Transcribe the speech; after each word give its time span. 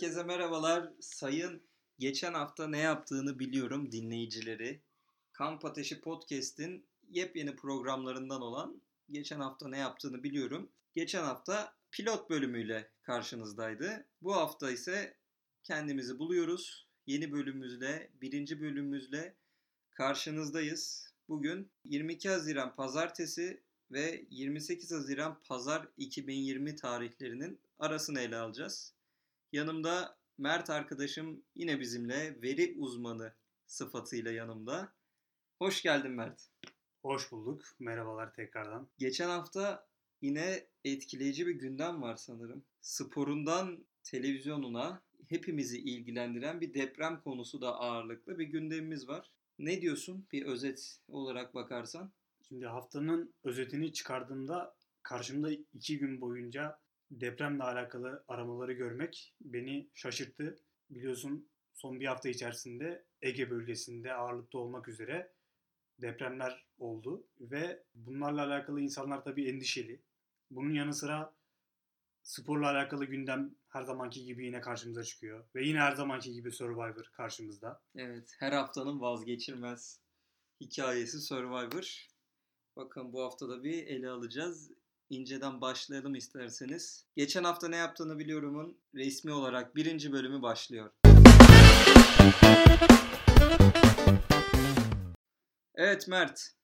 Herkese 0.00 0.22
merhabalar. 0.22 0.90
Sayın 1.00 1.62
geçen 1.98 2.34
hafta 2.34 2.68
ne 2.68 2.78
yaptığını 2.78 3.38
biliyorum 3.38 3.92
dinleyicileri. 3.92 4.82
Kamp 5.32 5.64
Ateşi 5.64 6.00
Podcast'in 6.00 6.86
yepyeni 7.10 7.56
programlarından 7.56 8.42
olan 8.42 8.82
geçen 9.10 9.40
hafta 9.40 9.68
ne 9.68 9.78
yaptığını 9.78 10.22
biliyorum. 10.22 10.70
Geçen 10.92 11.24
hafta 11.24 11.74
pilot 11.90 12.30
bölümüyle 12.30 12.90
karşınızdaydı. 13.02 14.06
Bu 14.22 14.36
hafta 14.36 14.70
ise 14.70 15.16
kendimizi 15.64 16.18
buluyoruz. 16.18 16.86
Yeni 17.06 17.32
bölümümüzle, 17.32 18.10
birinci 18.20 18.60
bölümümüzle 18.60 19.34
karşınızdayız. 19.90 21.14
Bugün 21.28 21.70
22 21.84 22.28
Haziran 22.28 22.74
Pazartesi 22.76 23.62
ve 23.90 24.24
28 24.30 24.92
Haziran 24.92 25.40
Pazar 25.48 25.88
2020 25.96 26.76
tarihlerinin 26.76 27.60
arasını 27.78 28.20
ele 28.20 28.36
alacağız. 28.36 28.99
Yanımda 29.52 30.16
Mert 30.38 30.70
arkadaşım 30.70 31.42
yine 31.54 31.80
bizimle 31.80 32.42
veri 32.42 32.74
uzmanı 32.78 33.32
sıfatıyla 33.66 34.32
yanımda. 34.32 34.92
Hoş 35.58 35.82
geldin 35.82 36.10
Mert. 36.10 36.48
Hoş 37.02 37.32
bulduk. 37.32 37.64
Merhabalar 37.78 38.34
tekrardan. 38.34 38.88
Geçen 38.98 39.28
hafta 39.28 39.86
yine 40.22 40.66
etkileyici 40.84 41.46
bir 41.46 41.54
gündem 41.54 42.02
var 42.02 42.16
sanırım. 42.16 42.64
Sporundan 42.80 43.84
televizyonuna 44.02 45.02
hepimizi 45.28 45.78
ilgilendiren 45.78 46.60
bir 46.60 46.74
deprem 46.74 47.20
konusu 47.20 47.60
da 47.60 47.74
ağırlıklı 47.74 48.38
bir 48.38 48.46
gündemimiz 48.46 49.08
var. 49.08 49.30
Ne 49.58 49.80
diyorsun 49.80 50.26
bir 50.32 50.46
özet 50.46 51.00
olarak 51.08 51.54
bakarsan? 51.54 52.12
Şimdi 52.48 52.66
haftanın 52.66 53.34
özetini 53.44 53.92
çıkardığımda 53.92 54.74
karşımda 55.02 55.50
iki 55.50 55.98
gün 55.98 56.20
boyunca 56.20 56.78
depremle 57.10 57.62
alakalı 57.62 58.24
aramaları 58.28 58.72
görmek 58.72 59.34
beni 59.40 59.90
şaşırttı. 59.94 60.58
Biliyorsun 60.90 61.48
son 61.74 62.00
bir 62.00 62.06
hafta 62.06 62.28
içerisinde 62.28 63.04
Ege 63.22 63.50
bölgesinde 63.50 64.14
ağırlıkta 64.14 64.58
olmak 64.58 64.88
üzere 64.88 65.32
depremler 65.98 66.66
oldu 66.78 67.26
ve 67.40 67.82
bunlarla 67.94 68.46
alakalı 68.46 68.80
insanlar 68.80 69.24
tabii 69.24 69.48
endişeli. 69.48 70.02
Bunun 70.50 70.74
yanı 70.74 70.94
sıra 70.94 71.34
sporla 72.22 72.70
alakalı 72.70 73.04
gündem 73.04 73.54
her 73.68 73.82
zamanki 73.82 74.24
gibi 74.24 74.46
yine 74.46 74.60
karşımıza 74.60 75.04
çıkıyor. 75.04 75.44
Ve 75.54 75.64
yine 75.64 75.78
her 75.78 75.92
zamanki 75.92 76.32
gibi 76.32 76.52
Survivor 76.52 77.04
karşımızda. 77.12 77.82
Evet, 77.96 78.36
her 78.38 78.52
haftanın 78.52 79.00
vazgeçilmez 79.00 80.00
hikayesi 80.60 81.20
Survivor. 81.20 82.08
Bakın 82.76 83.12
bu 83.12 83.22
hafta 83.22 83.48
da 83.48 83.64
bir 83.64 83.86
ele 83.86 84.10
alacağız. 84.10 84.72
İnceden 85.10 85.60
başlayalım 85.60 86.14
isterseniz. 86.14 87.06
Geçen 87.16 87.44
hafta 87.44 87.68
ne 87.68 87.76
yaptığını 87.76 88.18
biliyorumun 88.18 88.78
resmi 88.94 89.32
olarak 89.32 89.76
birinci 89.76 90.12
bölümü 90.12 90.42
başlıyor. 90.42 90.90
Evet 95.74 96.08
Mert, 96.08 96.54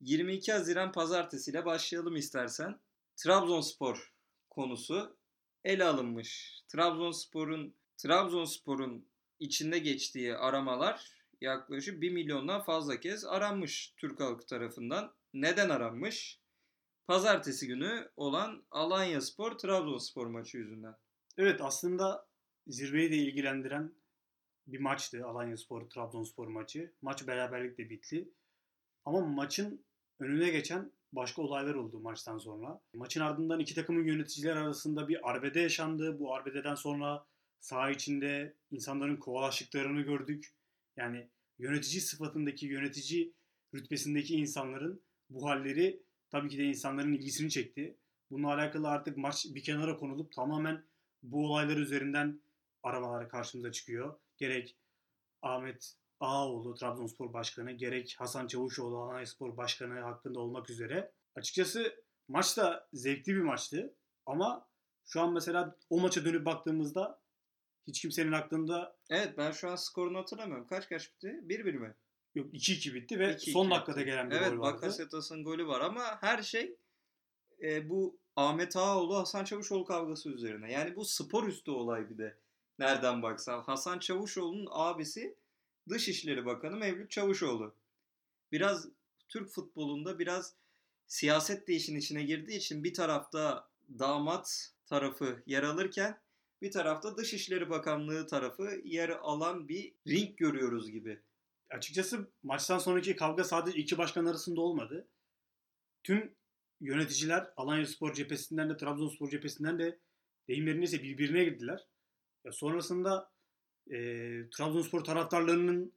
22 0.00 0.52
Haziran 0.52 0.92
Pazartesi 0.92 1.50
ile 1.50 1.64
başlayalım 1.64 2.16
istersen. 2.16 2.80
Trabzonspor 3.16 4.12
konusu 4.50 5.16
ele 5.64 5.84
alınmış. 5.84 6.60
Trabzonspor'un 6.68 7.74
Trabzonspor'un 7.96 9.06
içinde 9.38 9.78
geçtiği 9.78 10.36
aramalar 10.36 11.10
yaklaşık 11.40 12.00
1 12.00 12.10
milyondan 12.10 12.62
fazla 12.62 13.00
kez 13.00 13.24
aranmış 13.24 13.94
Türk 13.96 14.20
halkı 14.20 14.46
tarafından. 14.46 15.14
Neden 15.34 15.68
aranmış? 15.68 16.40
Pazartesi 17.08 17.66
günü 17.66 18.10
olan 18.16 18.64
Alanya 18.70 19.20
Spor 19.20 19.58
Trabzonspor 19.58 20.26
maçı 20.26 20.58
yüzünden. 20.58 20.94
Evet 21.36 21.60
aslında 21.60 22.26
zirveyi 22.66 23.10
de 23.10 23.16
ilgilendiren 23.16 23.94
bir 24.66 24.80
maçtı 24.80 25.26
Alanya 25.26 25.56
Spor 25.56 25.90
Trabzonspor 25.90 26.48
maçı. 26.48 26.92
Maç 27.02 27.26
beraberlikle 27.26 27.90
bitti. 27.90 28.28
Ama 29.04 29.20
maçın 29.20 29.84
önüne 30.20 30.50
geçen 30.50 30.92
başka 31.12 31.42
olaylar 31.42 31.74
oldu 31.74 32.00
maçtan 32.00 32.38
sonra. 32.38 32.80
Maçın 32.94 33.20
ardından 33.20 33.60
iki 33.60 33.74
takımın 33.74 34.04
yöneticiler 34.04 34.56
arasında 34.56 35.08
bir 35.08 35.30
arbede 35.30 35.60
yaşandı. 35.60 36.18
Bu 36.18 36.34
arbededen 36.34 36.74
sonra 36.74 37.26
saha 37.60 37.90
içinde 37.90 38.56
insanların 38.70 39.16
kovalaştıklarını 39.16 40.00
gördük. 40.00 40.54
Yani 40.96 41.28
yönetici 41.58 42.00
sıfatındaki, 42.00 42.66
yönetici 42.66 43.32
rütbesindeki 43.74 44.34
insanların 44.34 45.02
bu 45.30 45.48
halleri 45.48 46.07
tabii 46.30 46.48
ki 46.48 46.58
de 46.58 46.64
insanların 46.64 47.14
ilgisini 47.14 47.50
çekti. 47.50 47.96
Bununla 48.30 48.54
alakalı 48.54 48.88
artık 48.88 49.16
maç 49.16 49.46
bir 49.54 49.62
kenara 49.62 49.96
konulup 49.96 50.32
tamamen 50.32 50.84
bu 51.22 51.46
olaylar 51.46 51.76
üzerinden 51.76 52.40
aramalar 52.82 53.28
karşımıza 53.28 53.72
çıkıyor. 53.72 54.18
Gerek 54.36 54.76
Ahmet 55.42 55.94
Ağaoğlu 56.20 56.74
Trabzonspor 56.74 57.32
Başkanı 57.32 57.72
gerek 57.72 58.16
Hasan 58.18 58.46
Çavuşoğlu 58.46 58.98
Alanyaspor 58.98 59.56
Başkanı 59.56 60.00
hakkında 60.00 60.40
olmak 60.40 60.70
üzere. 60.70 61.12
Açıkçası 61.34 62.04
maç 62.28 62.56
da 62.56 62.88
zevkli 62.92 63.34
bir 63.34 63.40
maçtı 63.40 63.94
ama 64.26 64.68
şu 65.04 65.20
an 65.20 65.32
mesela 65.32 65.76
o 65.90 66.00
maça 66.00 66.24
dönüp 66.24 66.46
baktığımızda 66.46 67.20
hiç 67.86 68.00
kimsenin 68.00 68.32
aklında... 68.32 68.96
Evet 69.10 69.34
ben 69.38 69.52
şu 69.52 69.70
an 69.70 69.76
skorunu 69.76 70.18
hatırlamıyorum. 70.18 70.66
Kaç 70.66 70.88
kaç 70.88 71.12
bitti? 71.14 71.26
1-1 71.26 71.72
mi? 71.72 71.94
Yok 72.38 72.54
2-2 72.54 72.94
bitti 72.94 73.18
ve 73.18 73.32
2-2 73.32 73.52
son 73.52 73.70
dakikada 73.70 73.96
bitti. 73.96 74.06
gelen 74.06 74.30
bir 74.30 74.36
evet, 74.36 74.50
gol 74.50 74.58
vardı. 74.58 74.70
Evet 74.72 74.82
Bakasetas'ın 74.82 75.44
golü 75.44 75.66
var 75.66 75.80
ama 75.80 76.18
her 76.20 76.42
şey 76.42 76.76
e, 77.62 77.88
bu 77.88 78.18
Ahmet 78.36 78.76
Ağaoğlu 78.76 79.16
Hasan 79.16 79.44
Çavuşoğlu 79.44 79.84
kavgası 79.84 80.30
üzerine. 80.30 80.72
Yani 80.72 80.96
bu 80.96 81.04
spor 81.04 81.46
üstü 81.46 81.70
olay 81.70 82.10
bir 82.10 82.18
de. 82.18 82.36
Nereden 82.78 83.22
baksan. 83.22 83.62
Hasan 83.62 83.98
Çavuşoğlu'nun 83.98 84.68
abisi 84.70 85.36
Dışişleri 85.88 86.46
Bakanı 86.46 86.76
Mevlüt 86.76 87.10
Çavuşoğlu. 87.10 87.74
Biraz 88.52 88.88
Türk 89.28 89.50
futbolunda 89.50 90.18
biraz 90.18 90.54
siyaset 91.06 91.68
de 91.68 91.74
işin 91.74 91.96
içine 91.96 92.22
girdiği 92.22 92.56
için 92.56 92.84
bir 92.84 92.94
tarafta 92.94 93.68
damat 93.98 94.72
tarafı 94.86 95.42
yer 95.46 95.62
alırken 95.62 96.20
bir 96.62 96.70
tarafta 96.70 97.16
Dışişleri 97.16 97.70
Bakanlığı 97.70 98.26
tarafı 98.26 98.80
yer 98.84 99.08
alan 99.08 99.68
bir 99.68 99.92
ring 100.08 100.36
görüyoruz 100.36 100.90
gibi. 100.90 101.20
Açıkçası 101.70 102.30
maçtan 102.42 102.78
sonraki 102.78 103.16
kavga 103.16 103.44
sadece 103.44 103.78
iki 103.78 103.98
başkan 103.98 104.26
arasında 104.26 104.60
olmadı. 104.60 105.08
Tüm 106.04 106.34
yöneticiler 106.80 107.52
Alanya 107.56 107.86
Spor 107.86 108.12
cephesinden 108.12 108.70
de 108.70 108.76
Trabzonspor 108.76 109.30
cephesinden 109.30 109.78
de 109.78 109.98
deyimleri 110.48 110.80
neyse 110.80 111.02
birbirine 111.02 111.44
girdiler. 111.44 111.86
Ya 112.44 112.52
sonrasında 112.52 113.32
e, 113.90 113.96
Trabzonspor 114.50 115.04
taraftarlarının 115.04 115.92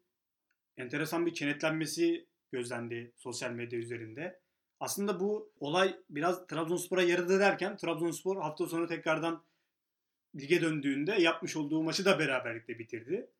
enteresan 0.77 1.25
bir 1.25 1.33
kenetlenmesi 1.33 2.27
gözlendi 2.51 3.13
sosyal 3.17 3.51
medya 3.51 3.79
üzerinde. 3.79 4.41
Aslında 4.79 5.19
bu 5.19 5.53
olay 5.59 5.99
biraz 6.09 6.47
Trabzonspor'a 6.47 7.03
yaradı 7.03 7.39
derken 7.39 7.77
Trabzonspor 7.77 8.41
hafta 8.41 8.65
sonu 8.67 8.87
tekrardan 8.87 9.45
lige 10.35 10.61
döndüğünde 10.61 11.11
yapmış 11.11 11.55
olduğu 11.55 11.83
maçı 11.83 12.05
da 12.05 12.19
beraberlikle 12.19 12.79
bitirdi. 12.79 13.31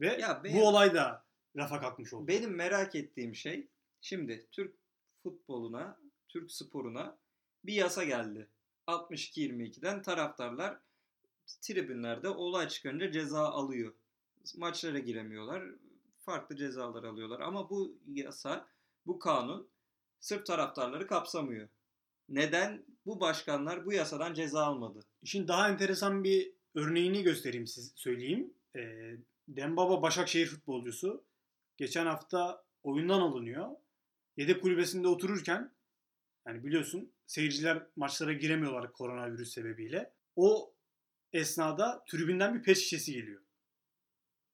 Ve 0.00 0.16
ya 0.20 0.44
benim, 0.44 0.56
bu 0.56 0.68
olay 0.68 0.94
da 0.94 1.23
rafa 1.56 1.80
kalkmış 1.80 2.12
oldu. 2.12 2.28
Benim 2.28 2.54
merak 2.54 2.94
ettiğim 2.94 3.34
şey 3.34 3.68
şimdi 4.00 4.46
Türk 4.52 4.74
futboluna, 5.22 5.98
Türk 6.28 6.52
sporuna 6.52 7.18
bir 7.64 7.72
yasa 7.72 8.04
geldi. 8.04 8.48
62-22'den 8.86 10.02
taraftarlar 10.02 10.78
tribünlerde 11.46 12.28
olay 12.28 12.68
çıkınca 12.68 13.12
ceza 13.12 13.48
alıyor. 13.48 13.94
Maçlara 14.56 14.98
giremiyorlar. 14.98 15.64
Farklı 16.18 16.56
cezalar 16.56 17.04
alıyorlar. 17.04 17.40
Ama 17.40 17.70
bu 17.70 17.98
yasa, 18.06 18.68
bu 19.06 19.18
kanun 19.18 19.68
sırf 20.20 20.46
taraftarları 20.46 21.06
kapsamıyor. 21.06 21.68
Neden 22.28 22.84
bu 23.06 23.20
başkanlar 23.20 23.86
bu 23.86 23.92
yasadan 23.92 24.34
ceza 24.34 24.64
almadı? 24.64 25.00
İşin 25.22 25.48
daha 25.48 25.68
enteresan 25.68 26.24
bir 26.24 26.52
örneğini 26.74 27.22
göstereyim 27.22 27.66
siz 27.66 27.92
söyleyeyim. 27.96 28.54
E, 28.76 28.80
Dembaba 29.48 30.02
Başakşehir 30.02 30.46
futbolcusu 30.46 31.24
geçen 31.76 32.06
hafta 32.06 32.64
oyundan 32.82 33.20
alınıyor. 33.20 33.70
Yedek 34.36 34.62
kulübesinde 34.62 35.08
otururken 35.08 35.74
yani 36.46 36.64
biliyorsun 36.64 37.12
seyirciler 37.26 37.82
maçlara 37.96 38.32
giremiyorlar 38.32 38.92
koronavirüs 38.92 39.52
sebebiyle. 39.52 40.12
O 40.36 40.74
esnada 41.32 42.04
tribünden 42.10 42.54
bir 42.54 42.62
pet 42.62 42.76
şişesi 42.76 43.12
geliyor. 43.12 43.42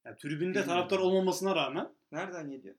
Yani 0.05 0.17
tribünde 0.17 0.65
taraftar 0.65 0.99
olmamasına 0.99 1.57
rağmen. 1.57 1.95
Nereden 2.13 2.51
geliyor? 2.51 2.75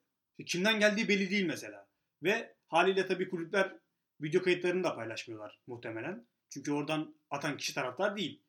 Kimden 0.46 0.80
geldiği 0.80 1.08
belli 1.08 1.30
değil 1.30 1.46
mesela. 1.46 1.88
Ve 2.24 2.56
haliyle 2.68 3.06
tabii 3.08 3.30
kulüpler 3.30 3.78
video 4.22 4.42
kayıtlarını 4.42 4.84
da 4.84 4.96
paylaşmıyorlar 4.96 5.60
muhtemelen. 5.68 6.28
Çünkü 6.50 6.72
oradan 6.72 7.16
atan 7.30 7.58
kişi 7.58 7.74
taraftar 7.74 8.18
değil. 8.18 8.42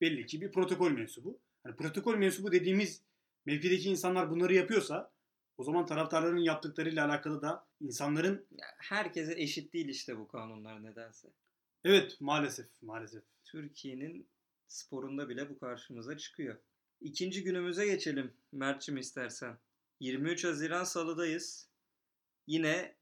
Belli 0.00 0.26
ki 0.26 0.40
bir 0.40 0.52
protokol 0.52 0.90
mensubu. 0.90 1.40
Yani 1.64 1.76
protokol 1.76 2.16
mensubu 2.16 2.52
dediğimiz 2.52 3.02
mevkideki 3.46 3.90
insanlar 3.90 4.30
bunları 4.30 4.54
yapıyorsa 4.54 5.12
o 5.58 5.64
zaman 5.64 5.86
taraftarların 5.86 6.38
yaptıklarıyla 6.38 7.06
alakalı 7.06 7.42
da 7.42 7.66
insanların... 7.80 8.46
Ya 8.50 8.66
herkese 8.78 9.34
eşit 9.36 9.72
değil 9.72 9.88
işte 9.88 10.18
bu 10.18 10.28
kanunlar 10.28 10.84
nedense. 10.84 11.28
Evet 11.84 12.16
maalesef 12.20 12.66
maalesef. 12.82 13.22
Türkiye'nin 13.44 14.28
sporunda 14.68 15.28
bile 15.28 15.50
bu 15.50 15.58
karşımıza 15.58 16.16
çıkıyor. 16.16 16.56
İkinci 17.00 17.44
günümüze 17.44 17.86
geçelim 17.86 18.32
Mert'cim 18.52 18.96
istersen. 18.96 19.58
23 20.00 20.44
Haziran 20.44 20.84
Salı'dayız. 20.84 21.68
Yine 22.46 22.94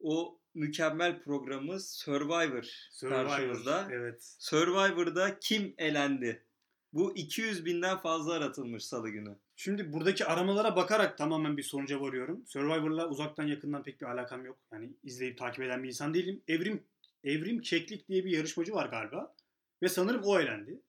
o 0.00 0.40
mükemmel 0.54 1.22
programımız 1.22 1.90
Survivor, 1.90 2.88
karşımızda. 3.00 3.88
Evet. 3.90 4.36
Survivor'da 4.38 5.38
kim 5.38 5.74
elendi? 5.78 6.44
Bu 6.92 7.16
200 7.16 7.64
binden 7.64 7.98
fazla 7.98 8.32
aratılmış 8.32 8.84
salı 8.84 9.10
günü. 9.10 9.36
Şimdi 9.60 9.92
buradaki 9.92 10.24
aramalara 10.24 10.76
bakarak 10.76 11.18
tamamen 11.18 11.56
bir 11.56 11.62
sonuca 11.62 12.00
varıyorum. 12.00 12.46
Survivor'la 12.46 13.08
uzaktan 13.08 13.46
yakından 13.46 13.82
pek 13.82 14.00
bir 14.00 14.06
alakam 14.06 14.44
yok. 14.44 14.58
Yani 14.72 14.90
izleyip 15.02 15.38
takip 15.38 15.64
eden 15.64 15.82
bir 15.82 15.88
insan 15.88 16.14
değilim. 16.14 16.42
Evrim 16.48 16.84
Evrim 17.24 17.60
Keklik 17.60 18.08
diye 18.08 18.24
bir 18.24 18.30
yarışmacı 18.30 18.74
var 18.74 18.86
galiba. 18.86 19.34
Ve 19.82 19.88
sanırım 19.88 20.22
o 20.24 20.40
elendi. 20.40 20.80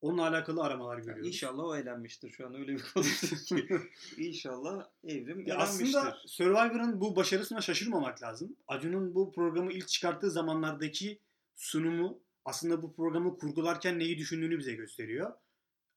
Onunla 0.00 0.28
alakalı 0.28 0.62
aramalar 0.62 0.98
görüyoruz. 0.98 1.26
İnşallah 1.26 1.64
o 1.64 1.76
eğlenmiştir 1.76 2.30
şu 2.30 2.46
an 2.46 2.54
öyle 2.54 2.74
bir 2.74 2.84
konuştuk 2.94 3.46
ki. 3.46 3.68
İnşallah 4.18 4.88
evrim 5.04 5.46
Ya 5.46 5.54
eğlenmiştir. 5.54 5.84
aslında 5.84 6.16
Survivor'ın 6.26 7.00
bu 7.00 7.16
başarısına 7.16 7.60
şaşırmamak 7.60 8.22
lazım. 8.22 8.56
Acun'un 8.68 9.14
bu 9.14 9.32
programı 9.32 9.72
ilk 9.72 9.88
çıkarttığı 9.88 10.30
zamanlardaki 10.30 11.20
sunumu 11.56 12.20
aslında 12.44 12.82
bu 12.82 12.94
programı 12.94 13.38
kurgularken 13.38 13.98
neyi 13.98 14.18
düşündüğünü 14.18 14.58
bize 14.58 14.72
gösteriyor. 14.72 15.32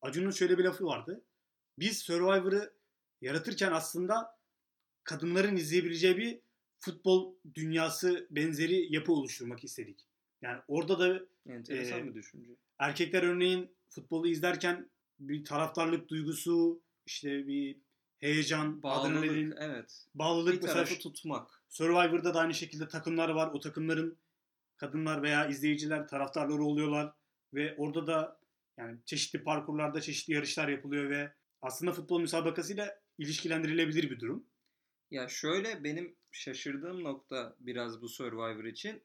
Acun'un 0.02 0.32
şöyle 0.32 0.58
bir 0.58 0.64
lafı 0.64 0.86
vardı. 0.86 1.24
Biz 1.80 2.00
Survivor'ı 2.00 2.74
yaratırken 3.22 3.72
aslında 3.72 4.38
kadınların 5.04 5.56
izleyebileceği 5.56 6.18
bir 6.18 6.40
futbol 6.80 7.36
dünyası 7.56 8.28
benzeri 8.32 8.94
yapı 8.94 9.12
oluşturmak 9.12 9.64
istedik. 9.64 10.00
Yani 10.42 10.62
orada 10.68 11.00
da 11.00 11.26
Enteresan 11.50 12.00
Ee, 12.00 12.08
bir 12.08 12.14
düşünce. 12.14 12.52
erkekler 12.80 13.24
örneğin 13.24 13.76
futbolu 13.90 14.28
izlerken 14.28 14.90
bir 15.20 15.46
taraftarlık 15.46 16.10
duygusu, 16.10 16.82
işte 17.06 17.48
bir 17.48 17.78
heyecan, 18.18 18.80
adrenalin, 18.84 19.52
Bağlılık, 19.52 19.58
evet. 19.62 20.06
bağlılık 20.16 20.54
Bir 20.54 20.62
mesela 20.62 20.74
tarafı 20.86 21.00
tutmak. 21.00 21.64
Survivor'da 21.70 22.34
da 22.34 22.40
aynı 22.40 22.54
şekilde 22.54 22.88
takımlar 22.88 23.30
var. 23.30 23.52
O 23.54 23.60
takımların 23.60 24.18
kadınlar 24.78 25.24
veya 25.24 25.48
izleyiciler 25.48 26.08
taraftarları 26.08 26.64
oluyorlar 26.64 27.14
ve 27.54 27.76
orada 27.78 28.08
da 28.08 28.40
yani 28.78 29.00
çeşitli 29.06 29.44
parkurlarda 29.44 30.02
çeşitli 30.02 30.34
yarışlar 30.34 30.68
yapılıyor 30.68 31.10
ve 31.10 31.34
aslında 31.62 31.94
futbol 31.94 32.22
müsabakasıyla 32.22 33.02
ilişkilendirilebilir 33.18 34.10
bir 34.10 34.20
durum. 34.20 34.46
Ya 35.12 35.28
şöyle 35.28 35.84
benim 35.84 36.16
şaşırdığım 36.32 37.04
nokta 37.04 37.56
biraz 37.60 38.02
bu 38.02 38.10
Survivor 38.10 38.64
için. 38.64 39.04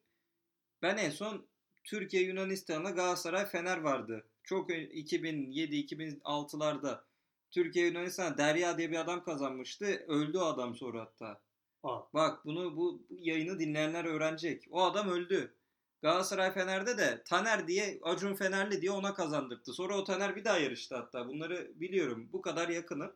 Ben 0.83 0.97
en 0.97 1.11
son 1.11 1.47
Türkiye 1.85 2.23
Yunanistan'la 2.23 2.91
Galatasaray 2.91 3.47
Fener 3.47 3.79
vardı. 3.79 4.27
Çok 4.43 4.71
2007-2006'larda 4.71 7.05
Türkiye 7.51 7.87
Yunanistan 7.87 8.39
Derya 8.39 8.79
diye 8.79 8.91
bir 8.91 8.97
adam 8.97 9.25
kazanmıştı. 9.25 9.87
Öldü 10.09 10.39
o 10.39 10.45
adam 10.45 10.75
sonra 10.75 11.01
hatta. 11.01 11.41
Aa, 11.83 12.01
Bak 12.15 12.45
bunu 12.45 12.77
bu, 12.77 13.07
bu 13.11 13.17
yayını 13.19 13.59
dinleyenler 13.59 14.05
öğrenecek. 14.05 14.69
O 14.71 14.85
adam 14.85 15.09
öldü. 15.09 15.55
Galatasaray 16.05 16.55
Fener'de 16.55 16.99
de 16.99 17.23
Taner 17.25 17.69
diye 17.69 17.99
Acun 18.03 18.35
Fenerli 18.35 18.83
diye 18.83 18.91
ona 18.91 19.15
kazandırdı. 19.15 19.73
Sonra 19.73 19.99
o 19.99 20.05
Taner 20.05 20.37
bir 20.37 20.45
daha 20.45 20.59
yarıştı 20.59 20.97
hatta. 20.97 21.29
Bunları 21.29 21.73
biliyorum. 21.75 22.29
Bu 22.33 22.43
kadar 22.43 22.69
yakınım. 22.69 23.13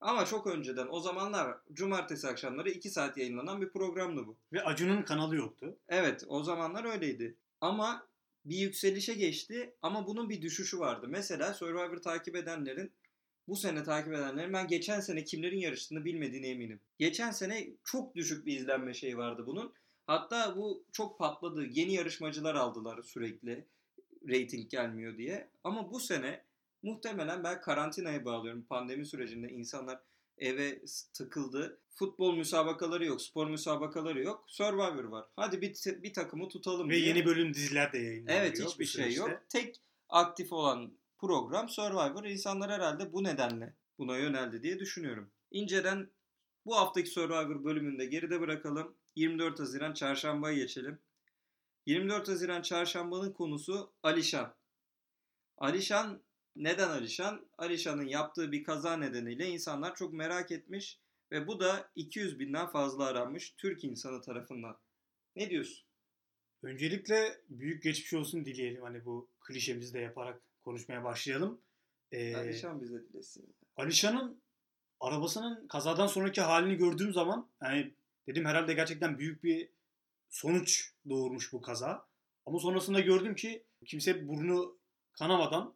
Ama 0.00 0.24
çok 0.24 0.46
önceden 0.46 0.86
o 0.90 1.00
zamanlar 1.00 1.56
cumartesi 1.72 2.28
akşamları 2.28 2.70
2 2.70 2.90
saat 2.90 3.16
yayınlanan 3.16 3.60
bir 3.60 3.68
programdı 3.68 4.26
bu. 4.26 4.36
ve 4.52 4.64
Acun'un 4.64 5.02
kanalı 5.02 5.36
yoktu. 5.36 5.78
Evet 5.88 6.24
o 6.28 6.42
zamanlar 6.42 6.84
öyleydi. 6.84 7.36
Ama 7.60 8.06
bir 8.44 8.56
yükselişe 8.56 9.14
geçti 9.14 9.74
ama 9.82 10.06
bunun 10.06 10.30
bir 10.30 10.42
düşüşü 10.42 10.78
vardı. 10.78 11.06
Mesela 11.08 11.54
Survivor 11.54 11.96
takip 11.96 12.36
edenlerin 12.36 12.92
bu 13.48 13.56
sene 13.56 13.84
takip 13.84 14.12
edenlerin 14.12 14.52
ben 14.52 14.66
geçen 14.66 15.00
sene 15.00 15.24
kimlerin 15.24 15.58
yarıştığını 15.58 16.04
bilmediğine 16.04 16.48
eminim. 16.48 16.80
Geçen 16.98 17.30
sene 17.30 17.68
çok 17.84 18.14
düşük 18.14 18.46
bir 18.46 18.56
izlenme 18.56 18.94
şeyi 18.94 19.16
vardı 19.16 19.46
bunun. 19.46 19.72
Hatta 20.06 20.56
bu 20.56 20.84
çok 20.92 21.18
patladı. 21.18 21.66
Yeni 21.66 21.94
yarışmacılar 21.94 22.54
aldılar 22.54 23.02
sürekli. 23.02 23.64
Rating 24.28 24.70
gelmiyor 24.70 25.18
diye. 25.18 25.50
Ama 25.64 25.90
bu 25.90 26.00
sene 26.00 26.44
muhtemelen 26.82 27.44
ben 27.44 27.60
karantinaya 27.60 28.24
bağlıyorum. 28.24 28.62
Pandemi 28.62 29.06
sürecinde 29.06 29.48
insanlar 29.48 30.00
eve 30.38 30.80
tıkıldı. 31.12 31.80
Futbol 31.94 32.36
müsabakaları 32.36 33.04
yok, 33.04 33.22
spor 33.22 33.46
müsabakaları 33.50 34.22
yok. 34.22 34.44
Survivor 34.46 35.04
var. 35.04 35.26
Hadi 35.36 35.60
bir, 35.60 36.02
bir 36.02 36.12
takımı 36.12 36.48
tutalım 36.48 36.90
Ve 36.90 36.94
diye. 36.94 37.06
yeni 37.06 37.24
bölüm 37.26 37.54
diziler 37.54 37.92
de 37.92 37.98
yayınlanıyor. 37.98 38.40
Evet 38.40 38.60
hiçbir 38.64 38.86
şey 38.86 39.14
yok. 39.14 39.30
Tek 39.48 39.80
aktif 40.08 40.52
olan 40.52 40.92
program 41.18 41.68
Survivor. 41.68 42.24
İnsanlar 42.24 42.70
herhalde 42.70 43.12
bu 43.12 43.24
nedenle 43.24 43.74
buna 43.98 44.18
yöneldi 44.18 44.62
diye 44.62 44.78
düşünüyorum. 44.78 45.30
İnceden 45.50 46.10
bu 46.66 46.76
haftaki 46.76 47.10
Survivor 47.10 47.64
bölümünde 47.64 48.06
geride 48.06 48.40
bırakalım. 48.40 48.94
24 49.16 49.60
Haziran 49.60 49.94
çarşambaya 49.94 50.56
geçelim. 50.56 50.98
24 51.86 52.28
Haziran 52.28 52.62
çarşambanın 52.62 53.32
konusu 53.32 53.92
Alişan. 54.02 54.54
Alişan 55.58 56.22
neden 56.56 56.88
Alişan? 56.88 57.46
Alişan'ın 57.58 58.06
yaptığı 58.06 58.52
bir 58.52 58.64
kaza 58.64 58.96
nedeniyle 58.96 59.48
insanlar 59.48 59.94
çok 59.94 60.12
merak 60.12 60.50
etmiş 60.50 61.00
ve 61.30 61.46
bu 61.46 61.60
da 61.60 61.90
200 61.94 62.38
binden 62.38 62.66
fazla 62.66 63.04
aranmış 63.04 63.54
Türk 63.58 63.84
insanı 63.84 64.22
tarafından. 64.22 64.78
Ne 65.36 65.50
diyorsun? 65.50 65.86
Öncelikle 66.62 67.40
büyük 67.48 67.82
geçmiş 67.82 68.14
olsun 68.14 68.44
dileyelim. 68.44 68.82
Hani 68.82 69.04
bu 69.04 69.28
klişemizi 69.40 69.94
de 69.94 69.98
yaparak 69.98 70.42
konuşmaya 70.62 71.04
başlayalım. 71.04 71.60
Ee, 72.12 72.36
Alişan 72.36 72.80
bize 72.80 73.08
dilesin. 73.08 73.54
Alişan'ın 73.76 74.42
arabasının 75.00 75.68
kazadan 75.68 76.06
sonraki 76.06 76.40
halini 76.40 76.76
gördüğüm 76.76 77.12
zaman 77.12 77.50
yani 77.62 77.94
dedim 78.26 78.44
herhalde 78.44 78.72
gerçekten 78.74 79.18
büyük 79.18 79.44
bir 79.44 79.68
sonuç 80.28 80.92
doğurmuş 81.08 81.52
bu 81.52 81.60
kaza. 81.60 82.06
Ama 82.46 82.58
sonrasında 82.58 83.00
gördüm 83.00 83.34
ki 83.34 83.64
kimse 83.86 84.28
burnu 84.28 84.76
kanamadan 85.12 85.74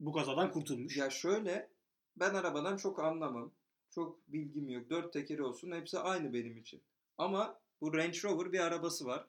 bu 0.00 0.12
kazadan 0.12 0.50
kurtulmuş. 0.50 0.96
Ya 0.96 1.10
şöyle 1.10 1.70
ben 2.16 2.34
arabadan 2.34 2.76
çok 2.76 2.98
anlamam. 2.98 3.52
Çok 3.90 4.28
bilgim 4.28 4.68
yok. 4.68 4.90
Dört 4.90 5.12
tekeri 5.12 5.42
olsun 5.42 5.72
hepsi 5.72 5.98
aynı 5.98 6.32
benim 6.32 6.56
için. 6.58 6.82
Ama 7.18 7.60
bu 7.80 7.94
Range 7.94 8.18
Rover 8.24 8.52
bir 8.52 8.60
arabası 8.60 9.04
var. 9.06 9.26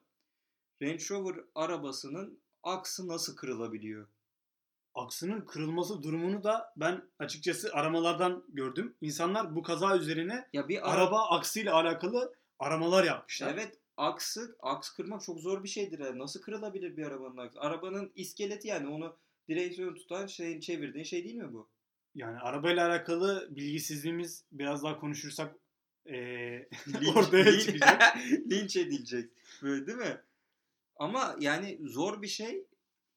Range 0.82 1.04
Rover 1.10 1.36
arabasının 1.54 2.38
aksı 2.62 3.08
nasıl 3.08 3.36
kırılabiliyor? 3.36 4.06
Aksının 4.94 5.40
kırılması 5.40 6.02
durumunu 6.02 6.44
da 6.44 6.72
ben 6.76 7.02
açıkçası 7.18 7.72
aramalardan 7.72 8.44
gördüm. 8.48 8.94
İnsanlar 9.00 9.56
bu 9.56 9.62
kaza 9.62 9.96
üzerine 9.96 10.48
Ya 10.52 10.68
bir 10.68 10.90
ara- 10.90 11.00
araba 11.00 11.28
aksıyla 11.28 11.74
alakalı 11.74 12.34
aramalar 12.60 13.04
yapmışlar. 13.04 13.54
Evet 13.54 13.78
aksı 13.96 14.56
aks 14.60 14.90
kırmak 14.90 15.22
çok 15.22 15.40
zor 15.40 15.64
bir 15.64 15.68
şeydir. 15.68 15.98
Yani. 15.98 16.18
Nasıl 16.18 16.40
kırılabilir 16.42 16.96
bir 16.96 17.06
arabanın 17.06 17.36
aksı? 17.36 17.60
Arabanın 17.60 18.12
iskeleti 18.14 18.68
yani 18.68 18.88
onu 18.88 19.16
direksiyonu 19.48 19.94
tutan 19.94 20.26
şeyin 20.26 20.60
çevirdiğin 20.60 21.04
şey 21.04 21.24
değil 21.24 21.36
mi 21.36 21.52
bu? 21.52 21.68
Yani 22.14 22.38
arabayla 22.38 22.88
alakalı 22.88 23.48
bilgisizliğimiz 23.50 24.44
biraz 24.52 24.82
daha 24.82 25.00
konuşursak 25.00 25.54
eee 26.06 26.68
Linç- 26.86 27.18
ortaya 27.18 27.60
çıkacak. 27.60 28.02
Linç 28.50 28.76
edilecek. 28.76 29.30
Böyle 29.62 29.86
değil 29.86 29.98
mi? 29.98 30.20
Ama 30.96 31.36
yani 31.40 31.78
zor 31.82 32.22
bir 32.22 32.26
şey. 32.28 32.66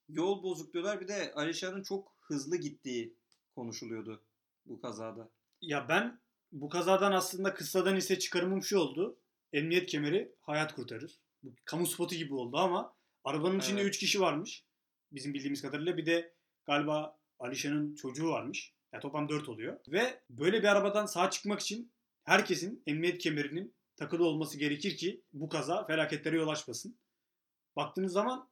Yol 0.09 0.43
bozuk 0.43 0.73
diyorlar. 0.73 1.01
Bir 1.01 1.07
de 1.07 1.33
Alişan'ın 1.35 1.83
çok 1.83 2.15
hızlı 2.21 2.57
gittiği 2.57 3.15
konuşuluyordu 3.55 4.23
bu 4.65 4.81
kazada. 4.81 5.29
Ya 5.61 5.87
ben 5.89 6.19
bu 6.51 6.69
kazadan 6.69 7.11
aslında 7.11 7.53
kıssadan 7.53 7.95
ise 7.95 8.19
çıkarımım 8.19 8.63
şu 8.63 8.77
oldu. 8.77 9.17
Emniyet 9.53 9.85
kemeri 9.85 10.35
hayat 10.41 10.75
kurtarır. 10.75 11.19
Bu 11.43 11.55
kamu 11.65 11.87
spotu 11.87 12.15
gibi 12.15 12.33
oldu 12.33 12.57
ama 12.57 12.95
arabanın 13.23 13.59
içinde 13.59 13.81
Evet. 13.81 13.89
3 13.89 13.99
kişi 13.99 14.21
varmış. 14.21 14.65
Bizim 15.11 15.33
bildiğimiz 15.33 15.61
kadarıyla 15.61 15.97
bir 15.97 16.05
de 16.05 16.33
galiba 16.65 17.19
Alişan'ın 17.39 17.95
çocuğu 17.95 18.29
varmış. 18.29 18.73
Ya 18.93 18.99
toplam 18.99 19.29
4 19.29 19.49
oluyor. 19.49 19.79
Ve 19.87 20.21
böyle 20.29 20.59
bir 20.59 20.67
arabadan 20.67 21.05
sağ 21.05 21.29
çıkmak 21.29 21.59
için 21.59 21.93
herkesin 22.23 22.83
emniyet 22.87 23.17
kemerinin 23.17 23.75
takılı 23.95 24.25
olması 24.25 24.57
gerekir 24.57 24.97
ki 24.97 25.23
bu 25.33 25.49
kaza 25.49 25.85
felaketlere 25.85 26.35
yol 26.35 26.47
açmasın. 26.47 26.99
Baktığınız 27.75 28.13
zaman 28.13 28.49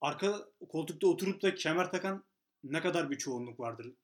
arka 0.00 0.48
koltukta 0.68 1.06
oturup 1.06 1.42
da 1.42 1.54
kemer 1.54 1.90
takan 1.90 2.24
ne 2.64 2.80
kadar 2.80 3.10
bir 3.10 3.18
çoğunluk 3.18 3.60
vardır 3.60 3.94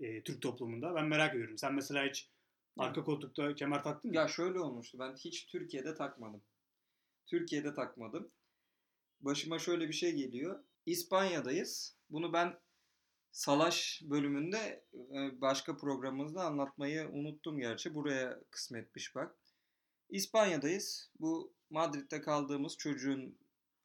e, 0.00 0.22
Türk 0.22 0.42
toplumunda. 0.42 0.94
Ben 0.94 1.06
merak 1.06 1.34
ediyorum. 1.34 1.58
Sen 1.58 1.74
mesela 1.74 2.06
hiç 2.06 2.30
arka 2.78 3.04
koltukta 3.04 3.54
kemer 3.54 3.82
taktın 3.82 4.10
mı? 4.10 4.16
Ya 4.16 4.28
şöyle 4.28 4.60
olmuştu. 4.60 4.98
Ben 4.98 5.16
hiç 5.16 5.46
Türkiye'de 5.46 5.94
takmadım. 5.94 6.42
Türkiye'de 7.26 7.74
takmadım. 7.74 8.30
Başıma 9.20 9.58
şöyle 9.58 9.88
bir 9.88 9.92
şey 9.92 10.12
geliyor. 10.12 10.64
İspanya'dayız. 10.86 11.96
Bunu 12.10 12.32
ben 12.32 12.58
Salaş 13.32 14.02
bölümünde 14.04 14.84
e, 14.94 15.40
başka 15.40 15.76
programımızda 15.76 16.44
anlatmayı 16.44 17.08
unuttum 17.08 17.58
gerçi. 17.58 17.94
Buraya 17.94 18.40
kısmetmiş 18.50 19.14
bak. 19.14 19.36
İspanya'dayız. 20.08 21.10
Bu 21.20 21.52
Madrid'de 21.70 22.20
kaldığımız 22.20 22.76
çocuğun 22.76 23.38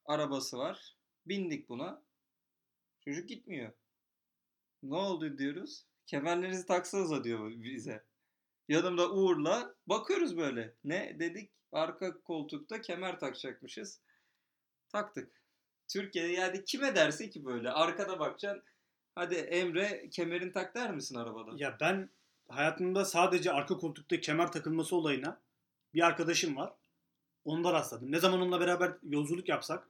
arabası 0.04 0.58
var. 0.58 0.96
Bindik 1.26 1.68
buna. 1.68 2.02
Çocuk 3.00 3.28
gitmiyor. 3.28 3.72
Ne 4.82 4.94
oldu 4.96 5.38
diyoruz. 5.38 5.86
Kemerlerinizi 6.06 6.66
taksanıza 6.66 7.24
diyor 7.24 7.50
bize. 7.50 8.04
Yanımda 8.68 9.10
Uğur'la 9.10 9.74
bakıyoruz 9.86 10.36
böyle. 10.36 10.74
Ne 10.84 11.16
dedik? 11.18 11.50
Arka 11.72 12.20
koltukta 12.20 12.80
kemer 12.80 13.18
takacakmışız. 13.18 14.00
Taktık. 14.88 15.42
Türkiye'de 15.88 16.32
yani 16.32 16.64
kime 16.64 16.94
derse 16.94 17.30
ki 17.30 17.44
böyle 17.44 17.70
arkada 17.70 18.18
bakacaksın. 18.18 18.62
Hadi 19.14 19.34
Emre 19.34 20.08
kemerin 20.10 20.52
tak 20.52 20.74
der 20.74 20.94
misin 20.94 21.14
arabada? 21.14 21.50
Ya 21.56 21.76
ben 21.80 22.10
hayatımda 22.48 23.04
sadece 23.04 23.52
arka 23.52 23.76
koltukta 23.76 24.20
kemer 24.20 24.52
takılması 24.52 24.96
olayına 24.96 25.40
bir 25.94 26.06
arkadaşım 26.06 26.56
var. 26.56 26.72
Onda 27.44 27.72
rastladım. 27.72 28.12
Ne 28.12 28.18
zaman 28.18 28.40
onunla 28.40 28.60
beraber 28.60 28.92
yolculuk 29.02 29.48
yapsak 29.48 29.88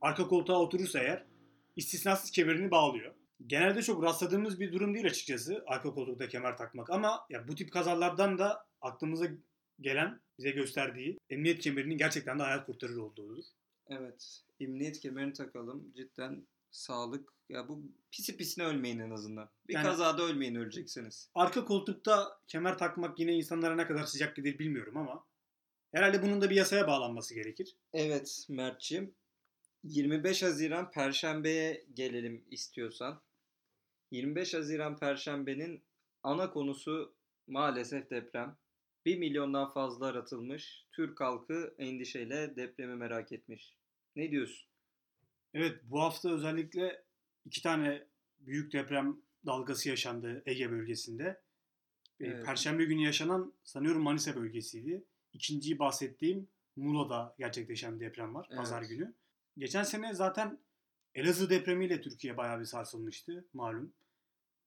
arka 0.00 0.28
koltuğa 0.28 0.58
oturursa 0.58 0.98
eğer 0.98 1.24
istisnasız 1.76 2.30
kemerini 2.30 2.70
bağlıyor. 2.70 3.14
Genelde 3.46 3.82
çok 3.82 4.02
rastladığımız 4.02 4.60
bir 4.60 4.72
durum 4.72 4.94
değil 4.94 5.06
açıkçası 5.06 5.64
arka 5.66 5.90
koltukta 5.94 6.28
kemer 6.28 6.56
takmak 6.56 6.90
ama 6.90 7.26
ya 7.30 7.48
bu 7.48 7.54
tip 7.54 7.72
kazalardan 7.72 8.38
da 8.38 8.66
aklımıza 8.80 9.26
gelen 9.80 10.20
bize 10.38 10.50
gösterdiği 10.50 11.18
emniyet 11.30 11.60
kemerinin 11.60 11.96
gerçekten 11.96 12.38
de 12.38 12.42
hayat 12.42 12.66
kurtarır 12.66 12.96
olduğudur. 12.96 13.44
Evet. 13.88 14.40
Emniyet 14.60 15.00
kemerini 15.00 15.32
takalım. 15.32 15.92
Cidden 15.96 16.46
sağlık. 16.70 17.32
Ya 17.48 17.68
bu 17.68 17.82
pisi 18.10 18.36
pisine 18.36 18.64
ölmeyin 18.64 18.98
en 18.98 19.10
azından. 19.10 19.48
Bir 19.68 19.74
Yani- 19.74 19.84
kazada 19.86 20.22
ölmeyin 20.22 20.54
öleceksiniz. 20.54 21.30
Arka 21.34 21.64
koltukta 21.64 22.38
kemer 22.48 22.78
takmak 22.78 23.20
yine 23.20 23.32
insanlara 23.34 23.74
ne 23.74 23.86
kadar 23.86 24.04
sıcak 24.04 24.36
gelir 24.36 24.58
bilmiyorum 24.58 24.96
ama 24.96 25.24
herhalde 25.92 26.22
bunun 26.22 26.40
da 26.40 26.50
bir 26.50 26.56
yasaya 26.56 26.86
bağlanması 26.86 27.34
gerekir. 27.34 27.76
Evet 27.92 28.46
Mert'ciğim. 28.48 29.14
25 29.84 30.42
Haziran 30.42 30.90
Perşembe'ye 30.90 31.84
gelelim 31.94 32.44
istiyorsan. 32.50 33.20
25 34.10 34.54
Haziran 34.54 34.98
Perşembe'nin 34.98 35.84
ana 36.22 36.50
konusu 36.50 37.14
maalesef 37.46 38.10
deprem. 38.10 38.56
1 39.04 39.18
milyondan 39.18 39.70
fazla 39.72 40.06
aratılmış. 40.06 40.86
Türk 40.92 41.20
halkı 41.20 41.74
endişeyle 41.78 42.56
depremi 42.56 42.96
merak 42.96 43.32
etmiş. 43.32 43.76
Ne 44.16 44.30
diyorsun? 44.30 44.68
Evet 45.54 45.80
bu 45.82 46.02
hafta 46.02 46.30
özellikle 46.30 47.04
iki 47.44 47.62
tane 47.62 48.06
büyük 48.38 48.72
deprem 48.72 49.16
dalgası 49.46 49.88
yaşandı 49.88 50.42
Ege 50.46 50.70
bölgesinde. 50.70 51.40
Ee, 52.20 52.26
Evet. 52.26 52.46
Perşembe 52.46 52.84
günü 52.84 53.02
yaşanan 53.02 53.52
sanıyorum 53.64 54.02
Manisa 54.02 54.36
bölgesiydi. 54.36 55.04
İkinciyi 55.32 55.78
bahsettiğim 55.78 56.48
Muğla'da 56.76 57.34
gerçekleşen 57.38 58.00
deprem 58.00 58.34
var 58.34 58.46
Evet. 58.50 58.58
pazar 58.58 58.82
günü. 58.82 59.14
Geçen 59.58 59.82
sene 59.82 60.14
zaten 60.14 60.58
Elazığ 61.16 61.50
depremiyle 61.50 62.00
Türkiye 62.00 62.36
bayağı 62.36 62.60
bir 62.60 62.64
sarsılmıştı 62.64 63.44
malum. 63.52 63.92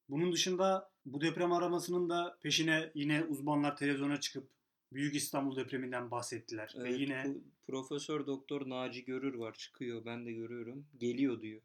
Bunun 0.09 0.33
dışında 0.33 0.91
bu 1.05 1.21
deprem 1.21 1.51
aramasının 1.51 2.09
da 2.09 2.37
peşine 2.41 2.91
yine 2.95 3.23
uzmanlar 3.23 3.77
televizyona 3.77 4.19
çıkıp 4.19 4.49
Büyük 4.93 5.15
İstanbul 5.15 5.55
depreminden 5.55 6.11
bahsettiler. 6.11 6.73
Ve 6.77 6.89
Evet, 6.89 6.99
yine 6.99 7.23
bu 7.25 7.43
Profesör 7.67 8.27
Doktor 8.27 8.69
Naci 8.69 9.05
Görür 9.05 9.33
var 9.33 9.53
çıkıyor 9.53 10.05
ben 10.05 10.25
de 10.25 10.31
görüyorum. 10.31 10.87
Geliyor 10.97 11.41
diyor. 11.41 11.61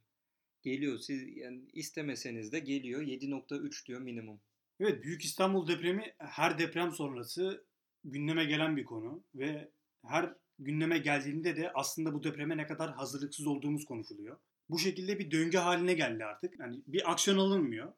Geliyor 0.63 0.99
siz 0.99 1.37
yani 1.37 1.61
istemeseniz 1.73 2.53
de 2.53 2.59
geliyor 2.59 3.03
7.3 3.03 3.87
diyor 3.87 4.01
minimum. 4.01 4.41
Evet 4.81 5.03
Büyük 5.03 5.25
İstanbul 5.25 5.69
depremi 5.69 6.15
her 6.19 6.59
deprem 6.59 6.93
sonrası 6.93 7.65
gündeme 8.05 8.45
gelen 8.45 8.77
bir 8.77 8.85
konu 8.85 9.23
ve 9.35 9.71
her 10.07 10.35
gündeme 10.59 10.99
geldiğinde 10.99 11.57
de 11.57 11.73
aslında 11.73 12.15
bu 12.15 12.25
depreme 12.25 12.57
ne 12.57 12.67
kadar 12.67 12.95
hazırlıksız 12.95 13.47
olduğumuz 13.47 13.85
konuşuluyor. 13.85 14.39
Bu 14.69 14.79
şekilde 14.79 15.19
bir 15.19 15.31
döngü 15.31 15.59
haline 15.59 15.95
geldi 15.95 16.25
artık. 16.25 16.61
Yani 16.61 16.83
bir 16.87 17.11
aksiyon 17.13 17.39
alınmıyor. 17.39 17.93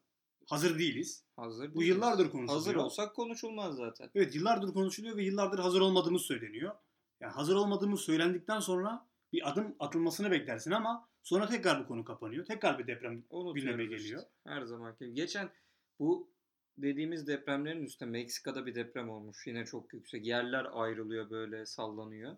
Hazır 0.46 0.78
değiliz. 0.78 1.24
Hazır 1.36 1.74
Bu 1.74 1.80
değiliz. 1.80 1.96
yıllardır 1.96 2.30
konuşuluyor. 2.30 2.54
Hazır 2.54 2.74
olsak 2.74 3.16
konuşulmaz 3.16 3.76
zaten. 3.76 4.10
Evet 4.14 4.34
yıllardır 4.34 4.72
konuşuluyor 4.72 5.16
ve 5.16 5.24
yıllardır 5.24 5.58
hazır 5.58 5.80
olmadığımız 5.80 6.22
söyleniyor. 6.22 6.74
Yani 7.20 7.32
hazır 7.32 7.54
olmadığımız 7.54 8.00
söylendikten 8.00 8.60
sonra 8.60 9.06
bir 9.32 9.50
adım 9.50 9.76
atılmasını 9.78 10.30
beklersin 10.30 10.70
ama 10.70 11.08
sonra 11.22 11.46
tekrar 11.48 11.84
bu 11.84 11.88
konu 11.88 12.04
kapanıyor. 12.04 12.44
Tekrar 12.44 12.78
bir 12.78 12.86
deprem 12.86 13.22
gündeme 13.54 13.84
işte. 13.84 13.96
geliyor. 13.96 14.22
Her 14.46 14.62
zamanki 14.62 15.04
gibi. 15.04 15.14
Geçen 15.14 15.50
bu 15.98 16.30
dediğimiz 16.78 17.26
depremlerin 17.26 17.84
üstüne 17.84 18.10
Meksika'da 18.10 18.66
bir 18.66 18.74
deprem 18.74 19.10
olmuş. 19.10 19.46
Yine 19.46 19.64
çok 19.64 19.92
yüksek. 19.94 20.26
Yerler 20.26 20.66
ayrılıyor 20.72 21.30
böyle 21.30 21.66
sallanıyor. 21.66 22.36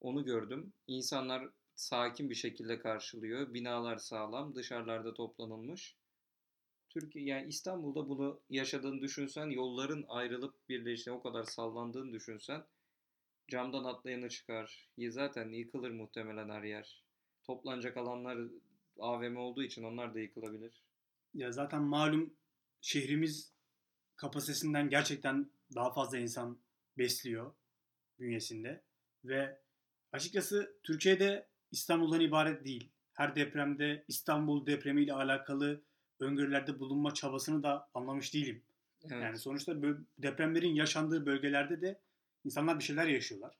Onu 0.00 0.24
gördüm. 0.24 0.72
İnsanlar 0.86 1.48
sakin 1.74 2.30
bir 2.30 2.34
şekilde 2.34 2.78
karşılıyor. 2.78 3.54
Binalar 3.54 3.96
sağlam. 3.96 4.54
Dışarılarda 4.54 5.14
toplanılmış. 5.14 5.96
Türkiye 6.88 7.24
yani 7.24 7.48
İstanbul'da 7.48 8.08
bunu 8.08 8.40
yaşadığını 8.50 9.00
düşünsen, 9.00 9.46
yolların 9.46 10.04
ayrılıp 10.08 10.68
birleştiğini, 10.68 11.18
o 11.18 11.22
kadar 11.22 11.44
sallandığını 11.44 12.12
düşünsen 12.12 12.64
camdan 13.48 13.84
atlayanı 13.84 14.28
çıkar. 14.28 14.88
Zaten 14.98 15.48
yıkılır 15.48 15.90
muhtemelen 15.90 16.48
her 16.48 16.62
yer. 16.62 17.04
Toplanacak 17.44 17.96
alanlar 17.96 18.38
AVM 18.98 19.36
olduğu 19.36 19.62
için 19.62 19.82
onlar 19.82 20.14
da 20.14 20.20
yıkılabilir. 20.20 20.82
Ya 21.34 21.52
zaten 21.52 21.82
malum 21.82 22.34
şehrimiz 22.80 23.52
kapasitesinden 24.16 24.88
gerçekten 24.88 25.50
daha 25.74 25.92
fazla 25.92 26.18
insan 26.18 26.58
besliyor 26.98 27.54
bünyesinde 28.18 28.82
ve 29.24 29.60
açıkçası 30.12 30.78
Türkiye'de 30.82 31.48
İstanbul'dan 31.72 32.20
ibaret 32.20 32.64
değil. 32.64 32.90
Her 33.12 33.36
depremde 33.36 34.04
İstanbul 34.08 34.66
depremiyle 34.66 35.12
alakalı 35.12 35.82
öngörülerde 36.20 36.80
bulunma 36.80 37.14
çabasını 37.14 37.62
da 37.62 37.88
anlamış 37.94 38.34
değilim. 38.34 38.62
Evet. 39.04 39.22
Yani 39.22 39.38
sonuçta 39.38 39.76
depremlerin 40.18 40.74
yaşandığı 40.74 41.26
bölgelerde 41.26 41.80
de 41.80 42.00
insanlar 42.44 42.78
bir 42.78 42.84
şeyler 42.84 43.06
yaşıyorlar. 43.06 43.58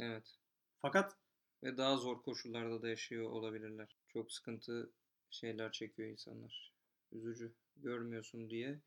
evet. 0.00 0.38
Fakat 0.78 1.16
Ve 1.62 1.76
daha 1.76 1.96
zor 1.96 2.22
koşullarda 2.22 2.82
da 2.82 2.88
yaşıyor 2.88 3.30
olabilirler. 3.30 3.96
Çok 4.08 4.32
sıkıntı 4.32 4.90
şeyler 5.30 5.72
çekiyor 5.72 6.08
insanlar. 6.08 6.72
Üzücü. 7.12 7.52
Görmüyorsun 7.76 8.50
diye 8.50 8.80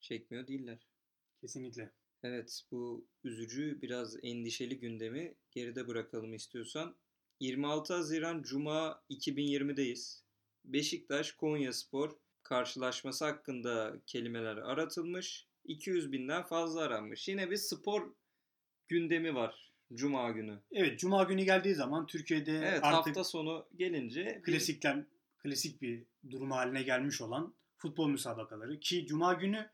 çekmiyor 0.00 0.46
değiller. 0.46 0.86
kesinlikle 1.40 1.92
Evet 2.22 2.62
bu 2.70 3.06
üzücü 3.24 3.82
biraz 3.82 4.16
endişeli 4.24 4.78
gündemi 4.78 5.34
geride 5.50 5.88
bırakalım 5.88 6.34
istiyorsan. 6.34 6.96
26 7.46 7.94
Haziran 7.94 8.42
Cuma 8.42 9.02
2020'deyiz. 9.10 10.22
Beşiktaş 10.64 11.32
Konyaspor 11.32 12.10
karşılaşması 12.42 13.24
hakkında 13.24 13.94
kelimeler 14.06 14.56
aratılmış. 14.56 15.46
200 15.64 16.12
binden 16.12 16.42
fazla 16.42 16.80
aranmış. 16.80 17.28
Yine 17.28 17.50
bir 17.50 17.56
spor 17.56 18.12
gündemi 18.88 19.34
var 19.34 19.72
Cuma 19.94 20.30
günü. 20.30 20.60
evet 20.72 20.98
Cuma 20.98 21.22
günü 21.24 21.42
geldiği 21.44 21.74
zaman 21.74 22.06
Türkiye'de 22.06 22.52
Evet 22.58 22.80
artık 22.82 23.06
hafta 23.06 23.24
sonu 23.24 23.68
gelince 23.76 24.24
bir- 24.36 24.42
klasikten 24.42 25.06
klasik 25.38 25.82
bir 25.82 26.04
durum 26.30 26.50
haline 26.50 26.82
gelmiş 26.82 27.20
olan 27.20 27.54
futbol 27.76 28.08
müsabakaları 28.08 28.80
ki 28.80 29.06
Cuma 29.06 29.32
günü 29.34 29.70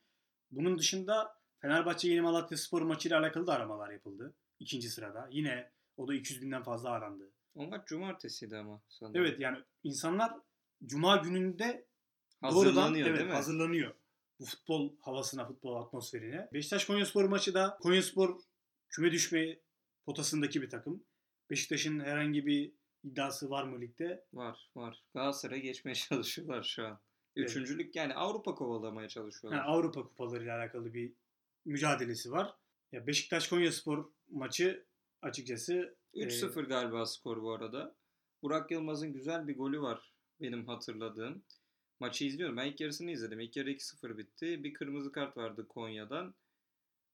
bunun 0.50 0.78
dışında 0.78 1.35
Fenerbahçe 1.59 2.09
Yeni 2.09 2.21
Malatya 2.21 2.59
Spor 2.59 2.83
maçıyla 2.83 3.19
alakalı 3.19 3.47
da 3.47 3.52
aramalar 3.54 3.90
yapıldı. 3.90 4.35
ikinci 4.61 4.88
sırada. 4.90 5.28
Yine 5.33 5.71
o 5.97 6.09
da 6.09 6.14
200 6.14 6.42
binden 6.42 6.62
fazla 6.62 6.90
arandı. 6.90 7.32
O 7.54 7.66
maç 7.66 7.88
cumartesiydi 7.88 8.56
ama 8.56 8.82
sanırım. 8.88 9.25
Evet 9.25 9.40
yani 9.40 9.59
insanlar 9.85 10.32
Cuma 10.87 11.16
gününde 11.16 11.87
doğrudan 12.42 12.64
Hazırlanıyor 12.64 13.06
evet, 13.06 13.18
değil 13.18 13.28
mi? 13.28 13.35
hazırlanıyor. 13.35 13.94
Bu 14.40 14.44
futbol 14.44 14.92
havasına, 15.00 15.47
futbol 15.47 15.76
atmosferine. 15.76 16.49
Beşiktaş 16.52 16.85
Konyaspor 16.85 17.25
maçı 17.25 17.54
da 17.54 17.78
Konyaspor 17.82 18.40
küme 18.88 19.12
düşme 19.12 19.59
potasındaki 20.04 20.62
bir 20.62 20.71
takım. 20.71 21.04
Beşiktaş'ın 21.50 22.00
herhangi 22.00 22.47
bir 22.47 22.73
iddiası 23.04 23.50
var 23.50 23.64
mı 23.64 23.80
ligde? 23.80 24.25
Var 24.32 24.71
var. 24.76 25.04
Galatasaray'a 25.14 25.61
geçmeye 25.62 25.94
çalışıyorlar 26.09 26.62
şu 26.62 26.87
an. 26.87 27.00
Evet. 27.37 27.50
Üçüncülük 27.50 27.97
yani 27.97 28.14
Avrupa 28.14 28.54
kovalamaya 28.54 29.09
çalışıyorlar. 29.09 29.59
Yani 29.59 29.68
Avrupa 29.68 30.02
kupaları 30.02 30.44
ile 30.44 30.52
alakalı 30.52 30.94
bir 30.94 31.12
mücadelesi 31.64 32.32
var. 32.32 32.54
Ya 32.92 33.06
Beşiktaş 33.06 33.49
Konyaspor 33.49 34.11
maçı 34.30 34.87
açıkçası 35.23 35.97
3-0 36.14 36.62
galiba 36.66 37.07
skor 37.07 37.42
bu 37.42 37.52
arada. 37.52 37.95
Burak 38.42 38.71
Yılmaz'ın 38.71 39.12
güzel 39.12 39.49
bir 39.49 39.57
golü 39.57 39.81
var 39.81 40.12
benim 40.40 40.66
hatırladığım. 40.66 41.42
Maçı 42.00 42.25
izliyorum. 42.25 42.57
Ben 42.57 42.66
ilk 42.66 42.81
yarısını 42.81 43.11
izledim. 43.11 43.40
İlk 43.40 43.57
yarı 43.57 43.71
2-0 43.71 44.19
bitti. 44.19 44.64
Bir 44.64 44.75
kırmızı 44.75 45.12
kart 45.12 45.37
vardı 45.37 45.69
Konya'dan. 45.69 46.35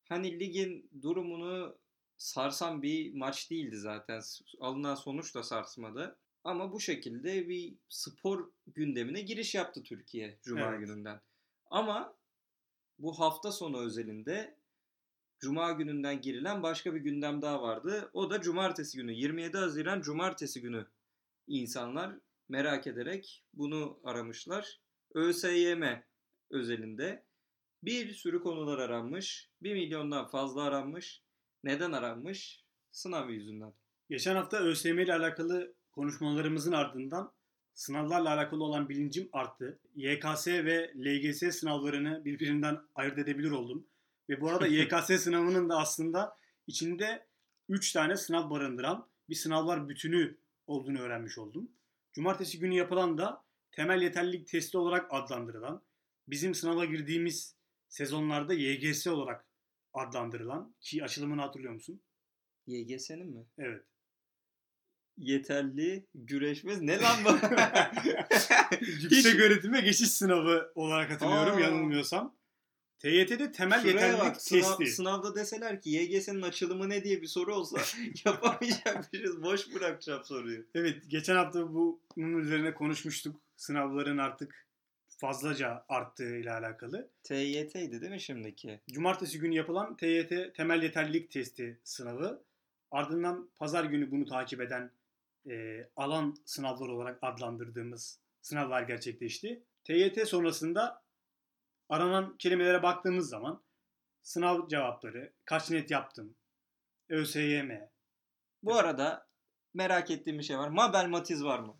Hani 0.08 0.40
ligin 0.40 0.90
durumunu 1.02 1.78
sarsan 2.16 2.82
bir 2.82 3.14
maç 3.14 3.50
değildi 3.50 3.76
zaten. 3.76 4.20
Alınan 4.60 4.94
sonuç 4.94 5.34
da 5.34 5.42
sarsmadı. 5.42 6.16
Ama 6.44 6.72
bu 6.72 6.80
şekilde 6.80 7.48
bir 7.48 7.74
spor 7.88 8.50
gündemine 8.66 9.20
giriş 9.20 9.54
yaptı 9.54 9.82
Türkiye 9.82 10.38
Cuma 10.42 10.60
Evet. 10.60 10.80
gününden. 10.80 11.20
Ama 11.66 12.16
bu 12.98 13.20
hafta 13.20 13.52
sonu 13.52 13.80
özelinde 13.80 14.57
Cuma 15.40 15.72
gününden 15.72 16.20
girilen 16.20 16.62
başka 16.62 16.94
bir 16.94 17.00
gündem 17.00 17.42
daha 17.42 17.62
vardı. 17.62 18.10
O 18.12 18.30
da 18.30 18.40
cumartesi 18.40 18.98
günü. 18.98 19.12
27 19.12 19.58
Haziran 19.58 20.00
cumartesi 20.00 20.62
günü 20.62 20.86
insanlar 21.46 22.14
merak 22.48 22.86
ederek 22.86 23.44
bunu 23.54 24.00
aramışlar. 24.04 24.80
ÖSYM 25.14 25.84
özelinde 26.50 27.24
bir 27.82 28.12
sürü 28.12 28.42
konular 28.42 28.78
aranmış. 28.78 29.50
1 29.62 29.74
milyondan 29.74 30.26
fazla 30.28 30.62
aranmış. 30.62 31.22
Neden 31.64 31.92
aranmış? 31.92 32.64
Sınav 32.90 33.30
yüzünden. 33.30 33.72
Geçen 34.10 34.34
hafta 34.34 34.58
ÖSYM 34.58 34.98
ile 34.98 35.14
alakalı 35.14 35.74
konuşmalarımızın 35.92 36.72
ardından 36.72 37.32
sınavlarla 37.74 38.34
alakalı 38.34 38.64
olan 38.64 38.88
bilincim 38.88 39.28
arttı. 39.32 39.78
YKS 39.94 40.46
ve 40.46 40.92
LGS 40.96 41.58
sınavlarını 41.58 42.24
birbirinden 42.24 42.78
ayırt 42.94 43.18
edebilir 43.18 43.50
oldum. 43.50 43.86
Ve 44.28 44.40
bu 44.40 44.50
arada 44.50 44.66
YKS 44.66 45.06
sınavının 45.22 45.68
da 45.68 45.78
aslında 45.78 46.36
içinde 46.66 47.26
3 47.68 47.92
tane 47.92 48.16
sınav 48.16 48.50
barındıran 48.50 49.08
bir 49.28 49.34
sınavlar 49.34 49.88
bütünü 49.88 50.38
olduğunu 50.66 51.00
öğrenmiş 51.00 51.38
oldum. 51.38 51.70
Cumartesi 52.12 52.58
günü 52.58 52.74
yapılan 52.74 53.18
da 53.18 53.44
temel 53.72 54.02
yeterlilik 54.02 54.48
testi 54.48 54.78
olarak 54.78 55.06
adlandırılan, 55.10 55.82
bizim 56.28 56.54
sınava 56.54 56.84
girdiğimiz 56.84 57.56
sezonlarda 57.88 58.54
YGS 58.54 59.06
olarak 59.06 59.46
adlandırılan 59.94 60.74
ki 60.80 61.04
açılımını 61.04 61.40
hatırlıyor 61.40 61.72
musun? 61.72 62.00
YGS'nin 62.66 63.26
mi? 63.26 63.46
Evet. 63.58 63.84
Yeterli 65.16 66.06
güreşmez. 66.14 66.80
Ne 66.80 67.00
lan 67.00 67.16
bu? 67.24 67.28
Yüksek 68.86 69.40
öğretime 69.40 69.80
geçiş 69.80 70.08
sınavı 70.08 70.72
olarak 70.74 71.10
hatırlıyorum 71.10 71.56
Aa. 71.56 71.60
yanılmıyorsam. 71.60 72.37
TYT'de 72.98 73.52
temel 73.52 73.80
Şuraya 73.80 73.92
yeterlilik 73.92 74.20
bak, 74.24 74.36
sınav- 74.36 74.78
testi. 74.78 74.86
sınavda 74.96 75.34
deseler 75.34 75.82
ki 75.82 75.90
YGS'nin 75.90 76.42
açılımı 76.42 76.88
ne 76.88 77.04
diye 77.04 77.22
bir 77.22 77.26
soru 77.26 77.54
olsa 77.54 77.78
yapamayacakmışız. 78.24 79.42
Boş 79.42 79.74
bırakacağım 79.74 80.24
soruyu. 80.24 80.64
Evet 80.74 81.02
geçen 81.08 81.34
hafta 81.36 81.72
bunun 81.74 82.38
üzerine 82.38 82.74
konuşmuştuk. 82.74 83.40
Sınavların 83.56 84.18
artık 84.18 84.66
fazlaca 85.08 85.84
arttığı 85.88 86.36
ile 86.36 86.52
alakalı. 86.52 87.08
TYT'ydi 87.24 88.00
değil 88.00 88.12
mi 88.12 88.20
şimdiki? 88.20 88.80
Cumartesi 88.90 89.38
günü 89.38 89.54
yapılan 89.54 89.96
TYT 89.96 90.54
temel 90.54 90.82
yeterlilik 90.82 91.30
testi 91.30 91.78
sınavı. 91.84 92.42
Ardından 92.90 93.50
pazar 93.58 93.84
günü 93.84 94.10
bunu 94.10 94.24
takip 94.26 94.60
eden 94.60 94.90
e, 95.50 95.86
alan 95.96 96.36
sınavlar 96.44 96.88
olarak 96.88 97.18
adlandırdığımız 97.22 98.18
sınavlar 98.42 98.82
gerçekleşti. 98.82 99.62
TYT 99.84 100.28
sonrasında 100.28 101.02
aranan 101.88 102.36
kelimelere 102.36 102.82
baktığımız 102.82 103.28
zaman 103.28 103.62
sınav 104.22 104.68
cevapları, 104.68 105.32
kaç 105.44 105.70
net 105.70 105.90
yaptım, 105.90 106.36
ÖSYM, 107.08 107.70
Bu 108.62 108.74
arada 108.74 109.28
merak 109.74 110.10
ettiğim 110.10 110.38
bir 110.38 110.44
şey 110.44 110.58
var. 110.58 110.68
Mabel 110.68 111.06
Matiz 111.06 111.44
var 111.44 111.58
mı? 111.58 111.76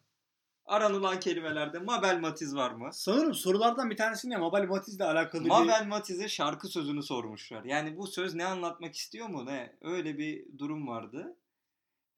Aranılan 0.67 1.21
kelimelerde 1.21 1.79
Mabel 1.79 2.19
Matiz 2.19 2.55
var 2.55 2.71
mı? 2.71 2.89
Sanırım 2.93 3.35
sorulardan 3.35 3.91
bir 3.91 3.97
tanesinde 3.97 4.37
Mabel 4.37 4.69
Matiz'le 4.69 5.01
alakalı 5.01 5.45
bir... 5.45 5.49
Mabel 5.49 5.87
Matiz'e 5.87 6.29
şarkı 6.29 6.69
sözünü 6.69 7.03
sormuşlar. 7.03 7.65
Yani 7.65 7.97
bu 7.97 8.07
söz 8.07 8.35
ne 8.35 8.45
anlatmak 8.45 8.95
istiyor 8.95 9.29
mu 9.29 9.47
ne? 9.47 9.77
Öyle 9.81 10.19
bir 10.19 10.59
durum 10.59 10.89
vardı. 10.89 11.37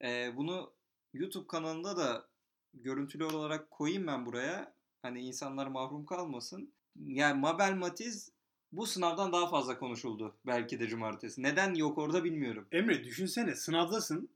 Ee, 0.03 0.35
bunu 0.35 0.73
YouTube 1.13 1.47
kanalında 1.47 1.97
da 1.97 2.27
görüntülü 2.73 3.23
olarak 3.23 3.71
koyayım 3.71 4.07
ben 4.07 4.25
buraya. 4.25 4.73
Hani 5.01 5.21
insanlar 5.21 5.67
mahrum 5.67 6.05
kalmasın. 6.05 6.73
Yani 6.95 7.39
Mabel 7.39 7.73
Matiz 7.73 8.31
bu 8.71 8.87
sınavdan 8.87 9.33
daha 9.33 9.49
fazla 9.49 9.79
konuşuldu 9.79 10.35
belki 10.45 10.79
de 10.79 10.87
cumartesi. 10.87 11.43
Neden 11.43 11.73
yok 11.73 11.97
orada 11.97 12.23
bilmiyorum. 12.23 12.67
Emre 12.71 13.03
düşünsene 13.03 13.55
sınavdasın. 13.55 14.29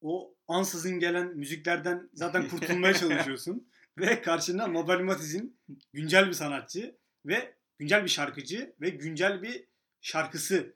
O 0.00 0.34
ansızın 0.48 0.98
gelen 0.98 1.26
müziklerden 1.26 2.10
zaten 2.14 2.48
kurtulmaya 2.48 2.94
çalışıyorsun. 2.98 3.68
ve 3.98 4.22
karşında 4.22 4.66
Mabel 4.66 5.00
Matiz'in 5.00 5.56
güncel 5.92 6.28
bir 6.28 6.32
sanatçı 6.32 6.96
ve 7.26 7.54
güncel 7.78 8.04
bir 8.04 8.08
şarkıcı 8.08 8.74
ve 8.80 8.90
güncel 8.90 9.42
bir 9.42 9.64
şarkısı 10.00 10.74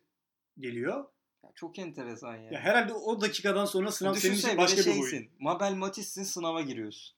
geliyor. 0.58 1.04
Ya 1.44 1.50
çok 1.54 1.78
enteresan 1.78 2.36
ya. 2.36 2.50
Ya 2.50 2.60
herhalde 2.60 2.92
o 2.92 3.20
dakikadan 3.20 3.64
sonra 3.64 3.92
sınav 3.92 4.14
senin 4.14 4.34
için 4.34 4.56
başka 4.56 4.78
bir 4.78 4.82
şeysin. 4.82 5.30
Mabel 5.38 5.72
Matiz'sin 5.72 6.22
sınava 6.22 6.62
giriyorsun. 6.62 7.15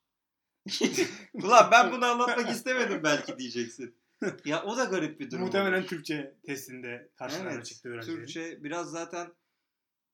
Ulan 1.35 1.69
ben 1.73 1.93
bunu 1.93 2.05
anlatmak 2.11 2.51
istemedim 2.51 3.01
belki 3.05 3.39
diyeceksin. 3.39 3.95
Ya 4.45 4.63
o 4.65 4.77
da 4.77 4.85
garip 4.85 5.21
bir 5.21 5.31
durum. 5.31 5.43
Muhtemelen 5.43 5.81
olur. 5.81 5.89
Türkçe 5.89 6.35
testinde 6.47 7.09
karşılarına 7.17 7.53
Evet, 7.53 7.67
çıktı 7.67 7.89
öğrencilerin. 7.89 8.17
Türkçe 8.17 8.65
biraz 8.65 8.91
zaten 8.91 9.33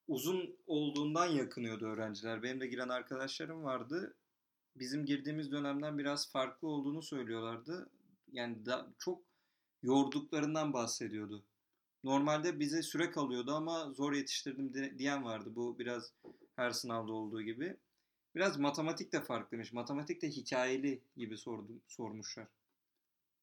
uzun 0.09 0.57
olduğundan 0.67 1.27
yakınıyordu 1.27 1.87
öğrenciler. 1.87 2.43
Benim 2.43 2.61
de 2.61 2.67
giren 2.67 2.89
arkadaşlarım 2.89 3.65
vardı. 3.65 4.17
Bizim 4.77 5.07
girdiğimiz 5.07 5.53
dönemden 5.53 5.99
biraz 5.99 6.33
farklı 6.33 6.69
olduğunu 6.69 7.03
söylüyorlardı. 7.03 7.91
Yani 8.33 8.67
da, 8.67 8.87
çok 8.99 9.23
yorduklarından 9.83 10.73
bahsediyordu. 10.73 11.45
Normalde 12.05 12.61
bize 12.61 12.83
süre 12.83 13.11
kalıyordu 13.11 13.53
ama 13.55 13.93
zor 13.93 14.13
yetiştirdim 14.13 14.75
di- 14.75 14.99
diyen 14.99 15.25
vardı. 15.25 15.51
Bu 15.55 15.79
biraz 15.79 16.13
her 16.57 16.71
sınavda 16.71 17.13
olduğu 17.13 17.43
gibi. 17.43 17.77
Biraz 18.35 18.59
matematik 18.59 19.13
de 19.13 19.21
farklıymış. 19.21 19.73
Matematik 19.73 20.23
de 20.23 20.29
hikayeli 20.31 21.01
gibi 21.17 21.39
sordum, 21.39 21.81
sormuşlar. 21.89 22.47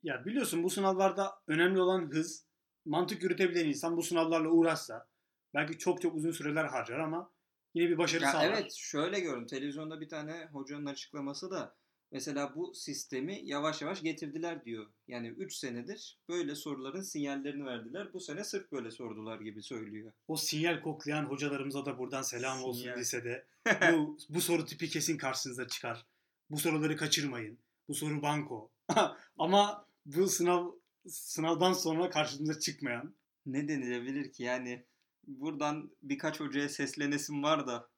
Ya 0.04 0.26
biliyorsun 0.26 0.64
bu 0.64 0.70
sınavlarda 0.70 1.42
önemli 1.48 1.82
olan 1.82 2.12
hız. 2.12 2.46
Mantık 2.86 3.24
yürütebilen 3.24 3.66
insan 3.66 3.98
bu 3.98 4.04
sınavlarla 4.04 4.50
uğraşsa 4.50 5.08
belki 5.54 5.78
çok 5.78 6.02
çok 6.02 6.16
uzun 6.16 6.32
süreler 6.32 6.66
harcar 6.66 7.00
ama 7.00 7.32
yine 7.74 7.90
bir 7.90 7.98
başarı 7.98 8.24
Ya 8.24 8.32
sağlar. 8.32 8.46
evet 8.46 8.74
şöyle 8.74 9.20
gördüm. 9.20 9.48
Televizyonda 9.48 10.02
bir 10.02 10.10
tane 10.10 10.50
hocanın 10.52 10.86
açıklaması 10.86 11.52
da 11.52 11.76
mesela 12.12 12.56
bu 12.56 12.74
sistemi 12.74 13.42
yavaş 13.44 13.82
yavaş 13.82 14.02
getirdiler 14.02 14.66
diyor. 14.66 14.88
Yani 15.08 15.28
3 15.28 15.56
senedir 15.56 16.20
böyle 16.30 16.56
soruların 16.56 17.02
sinyallerini 17.02 17.66
verdiler. 17.66 18.14
Bu 18.14 18.20
sene 18.20 18.44
sırf 18.44 18.72
böyle 18.72 18.92
sordular 18.92 19.40
gibi 19.40 19.64
söylüyor. 19.64 20.12
O 20.28 20.38
sinyal 20.38 20.82
koklayan 20.82 21.26
hocalarımıza 21.26 21.86
da 21.86 21.98
buradan 21.98 22.22
selam 22.22 22.64
olsun 22.64 22.82
Sinyal. 22.82 22.98
lisede. 22.98 23.46
bu, 23.94 24.18
bu 24.30 24.42
soru 24.42 24.66
tipi 24.66 24.90
kesin 24.90 25.18
karşınıza 25.18 25.68
çıkar. 25.68 26.06
Bu 26.50 26.58
soruları 26.58 26.98
kaçırmayın. 26.98 27.58
Bu 27.88 27.94
soru 27.94 28.22
banko. 28.22 28.72
Ama 29.38 29.86
bu 30.06 30.28
sınav 30.28 30.72
sınavdan 31.08 31.74
sonra 31.74 32.10
karşınıza 32.10 32.60
çıkmayan 32.60 33.16
Ne 33.46 33.68
denilebilir 33.68 34.32
ki 34.32 34.44
yani 34.44 34.84
buradan 35.28 35.92
birkaç 36.04 36.40
hocaya 36.40 36.70
seslenesim 36.70 37.44
var 37.44 37.68
da 37.68 37.90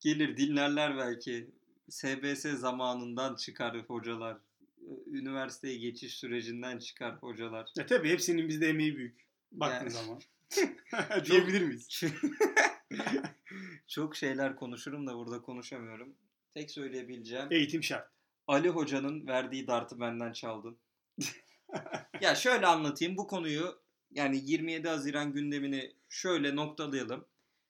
gelir 0.00 0.36
dinlerler 0.36 0.96
belki. 0.96 1.50
SBS 1.90 2.42
zamanından 2.60 3.34
çıkar 3.34 3.78
hocalar. 3.78 4.36
Üniversiteye 5.06 5.76
geçiş 5.78 6.14
sürecinden 6.14 6.78
çıkar 6.78 7.16
hocalar. 7.16 7.70
Ya 7.76 7.86
tabii 7.86 8.08
hepsinin 8.10 8.48
bizde 8.48 8.68
emeği 8.68 8.96
büyük. 8.96 9.26
Baktığın 9.52 9.76
Yani- 9.76 9.90
zaman. 9.90 10.20
Diyebilir 11.24 11.62
miyiz? 11.62 11.88
Çok 13.86 14.16
şeyler 14.16 14.56
konuşurum 14.56 15.06
da 15.06 15.14
burada 15.16 15.42
konuşamıyorum. 15.42 16.14
Tek 16.54 16.70
söyleyebileceğim 16.70 17.46
Eğitim 17.50 17.82
şart. 17.82 18.10
Ali 18.46 18.68
Hoca'nın 18.68 19.26
verdiği 19.26 19.66
dartı 19.66 20.00
benden 20.00 20.32
çaldın. 20.32 20.76
ya 22.20 22.34
şöyle 22.34 22.66
anlatayım 22.66 23.16
bu 23.16 23.26
konuyu 23.26 23.78
yani 24.10 24.40
27 24.44 24.88
Haziran 24.88 25.32
gündemini 25.32 25.92
şöyle 26.08 26.56
noktalayalım 26.56 27.24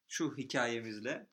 şu 0.09 0.37
hikayemizle. 0.37 1.27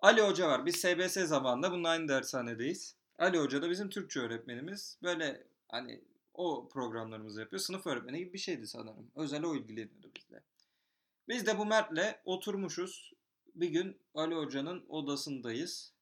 Ali 0.00 0.20
Hoca 0.20 0.48
var. 0.48 0.66
Biz 0.66 0.76
SBS 0.76 1.14
zamanında 1.28 1.72
bunun 1.72 1.84
aynı 1.84 2.08
dershanedeyiz. 2.08 2.96
Ali 3.18 3.38
Hoca 3.38 3.62
da 3.62 3.70
bizim 3.70 3.90
Türkçe 3.90 4.20
öğretmenimiz. 4.20 4.98
Böyle 5.02 5.46
hani 5.68 6.04
o 6.34 6.68
programlarımızı 6.68 7.40
yapıyor. 7.40 7.60
Sınıf 7.60 7.86
öğretmeni 7.86 8.18
gibi 8.18 8.32
bir 8.32 8.38
şeydi 8.38 8.66
sanırım. 8.66 9.10
Özel 9.14 9.44
o 9.44 9.54
ilgileniyordu 9.54 10.10
bizle. 10.16 10.42
Biz 11.28 11.46
de 11.46 11.58
bu 11.58 11.66
Mert'le 11.66 12.16
oturmuşuz. 12.24 13.12
Bir 13.54 13.68
gün 13.68 14.00
Ali 14.14 14.34
Hoca'nın 14.34 14.84
odasındayız. 14.88 15.92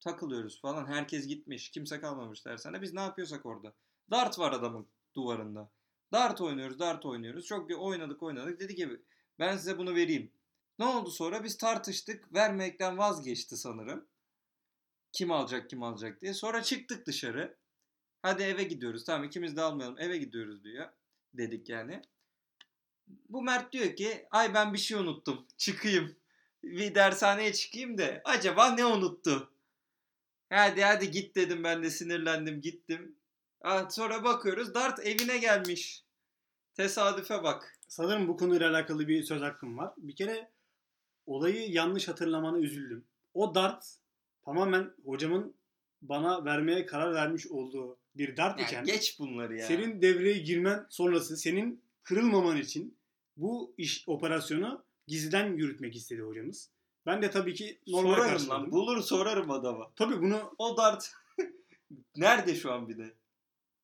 Takılıyoruz 0.00 0.60
falan. 0.60 0.86
Herkes 0.86 1.26
gitmiş. 1.26 1.70
Kimse 1.70 2.00
kalmamış 2.00 2.46
dershane. 2.46 2.82
Biz 2.82 2.92
ne 2.92 3.00
yapıyorsak 3.00 3.46
orada. 3.46 3.72
Dart 4.10 4.38
var 4.38 4.52
adamın 4.52 4.86
duvarında. 5.14 5.70
Dart 6.12 6.40
oynuyoruz, 6.40 6.78
dart 6.78 7.06
oynuyoruz. 7.06 7.46
Çok 7.46 7.70
oynadık 7.78 8.22
oynadık. 8.22 8.60
Dedi 8.60 8.74
ki 8.74 9.00
ben 9.38 9.56
size 9.56 9.78
bunu 9.78 9.94
vereyim. 9.94 10.32
Ne 10.80 10.86
oldu 10.86 11.10
sonra? 11.10 11.44
Biz 11.44 11.58
tartıştık. 11.58 12.34
Vermekten 12.34 12.98
vazgeçti 12.98 13.56
sanırım. 13.56 14.06
Kim 15.12 15.32
alacak 15.32 15.70
kim 15.70 15.82
alacak 15.82 16.20
diye. 16.20 16.34
Sonra 16.34 16.62
çıktık 16.62 17.06
dışarı. 17.06 17.56
Hadi 18.22 18.42
eve 18.42 18.62
gidiyoruz. 18.62 19.04
Tamam 19.04 19.24
ikimiz 19.24 19.56
de 19.56 19.62
almayalım. 19.62 19.98
Eve 19.98 20.18
gidiyoruz 20.18 20.64
diyor. 20.64 20.88
Dedik 21.34 21.68
yani. 21.68 22.02
Bu 23.28 23.42
Mert 23.42 23.72
diyor 23.72 23.96
ki 23.96 24.26
ay 24.30 24.54
ben 24.54 24.72
bir 24.72 24.78
şey 24.78 24.98
unuttum. 24.98 25.46
Çıkayım. 25.56 26.16
Bir 26.62 26.94
dershaneye 26.94 27.52
çıkayım 27.52 27.98
da 27.98 28.20
acaba 28.24 28.70
ne 28.70 28.84
unuttu? 28.84 29.52
Hadi 30.50 30.82
hadi 30.82 31.10
git 31.10 31.36
dedim 31.36 31.64
ben 31.64 31.82
de 31.82 31.90
sinirlendim 31.90 32.60
gittim. 32.60 33.16
Ah, 33.62 33.90
sonra 33.90 34.24
bakıyoruz 34.24 34.74
Dart 34.74 35.06
evine 35.06 35.38
gelmiş. 35.38 36.04
Tesadüfe 36.74 37.42
bak. 37.42 37.78
Sanırım 37.88 38.28
bu 38.28 38.36
konuyla 38.36 38.70
alakalı 38.70 39.08
bir 39.08 39.22
söz 39.22 39.42
hakkım 39.42 39.78
var. 39.78 39.94
Bir 39.96 40.16
kere 40.16 40.50
olayı 41.30 41.70
yanlış 41.72 42.08
hatırlamana 42.08 42.58
üzüldüm. 42.58 43.04
O 43.34 43.54
dart 43.54 43.96
tamamen 44.44 44.90
hocamın 45.04 45.54
bana 46.02 46.44
vermeye 46.44 46.86
karar 46.86 47.14
vermiş 47.14 47.46
olduğu 47.46 47.98
bir 48.14 48.36
dart 48.36 48.60
Ya 48.60 48.66
iken 48.66 48.84
geç 48.84 49.18
bunları 49.18 49.56
ya. 49.56 49.66
senin 49.66 50.02
devreye 50.02 50.38
girmen 50.38 50.86
sonrası 50.88 51.36
senin 51.36 51.82
kırılmaman 52.02 52.56
için 52.56 52.98
bu 53.36 53.74
iş 53.78 54.04
operasyonu 54.08 54.84
gizliden 55.06 55.52
yürütmek 55.56 55.96
istedi 55.96 56.22
hocamız. 56.22 56.70
Ben 57.06 57.22
de 57.22 57.30
tabii 57.30 57.54
ki 57.54 57.78
normal 57.86 58.14
sorarım 58.14 58.30
karşıladım. 58.30 58.62
lan. 58.64 58.72
Bulur 58.72 59.02
sorarım 59.02 59.50
adama. 59.50 59.90
Tabii 59.96 60.22
bunu 60.22 60.54
O 60.58 60.76
dart 60.76 61.12
nerede 62.16 62.54
şu 62.54 62.72
an 62.72 62.88
bir 62.88 62.98
de? 62.98 63.14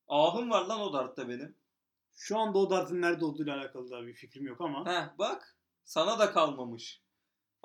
Ahım 0.09 0.51
var 0.51 0.65
lan 0.67 0.81
o 0.81 0.93
dartta 0.93 1.29
benim. 1.29 1.55
şu 2.17 2.39
anda 2.39 2.59
o 2.59 2.71
dartın 2.71 3.01
nerede 3.03 3.25
olduğuyla 3.25 3.57
alakalı 3.57 3.91
da 3.91 4.07
bir 4.07 4.15
fikrim 4.15 4.47
yok 4.47 4.61
ama 4.61 4.87
Heh 4.87 5.19
bak 5.19 5.57
sana 5.85 6.19
da 6.19 6.33
kalmamış. 6.33 7.01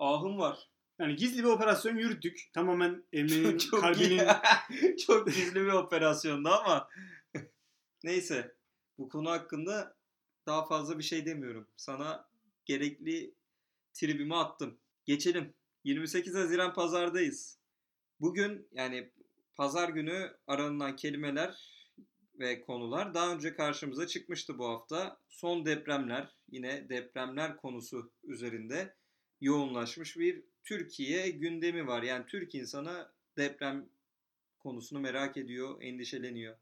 Ahım 0.01 0.37
var. 0.37 0.69
yani 0.99 1.15
gizli 1.15 1.43
bir 1.43 1.47
operasyon 1.47 1.95
yürüttük. 1.95 2.49
Tamamen 2.53 3.03
Emre'nin 3.13 3.57
çok 3.57 3.81
kalbinin 3.81 4.27
çok 5.05 5.27
gizli 5.27 5.55
bir 5.55 5.71
operasyondu 5.71 6.49
ama 6.49 6.89
neyse 8.03 8.55
bu 8.97 9.09
konu 9.09 9.29
hakkında 9.29 9.95
daha 10.45 10.65
fazla 10.65 10.97
bir 10.99 11.03
şey 11.03 11.25
demiyorum. 11.25 11.67
Sana 11.77 12.29
gerekli 12.65 13.33
tribimi 13.93 14.35
attım. 14.35 14.77
Geçelim. 15.05 15.53
28 15.83 16.35
Haziran 16.35 16.73
pazardayız. 16.73 17.57
Bugün 18.19 18.67
yani 18.71 19.09
pazar 19.55 19.89
günü 19.89 20.37
aranılan 20.47 20.95
kelimeler 20.95 21.81
ve 22.39 22.61
konular 22.61 23.13
daha 23.13 23.33
önce 23.33 23.55
karşımıza 23.55 24.07
çıkmıştı 24.07 24.57
bu 24.57 24.67
hafta. 24.67 25.17
Son 25.29 25.65
depremler, 25.65 26.35
yine 26.51 26.89
depremler 26.89 27.57
konusu 27.57 28.11
üzerinde 28.23 28.95
yoğunlaşmış 29.41 30.17
bir 30.17 30.43
Türkiye 30.63 31.29
gündemi 31.29 31.87
var. 31.87 32.03
Yani 32.03 32.25
Türk 32.25 32.55
insanı 32.55 33.07
deprem 33.37 33.89
konusunu 34.59 34.99
merak 34.99 35.37
ediyor, 35.37 35.81
endişeleniyor. 35.81 36.55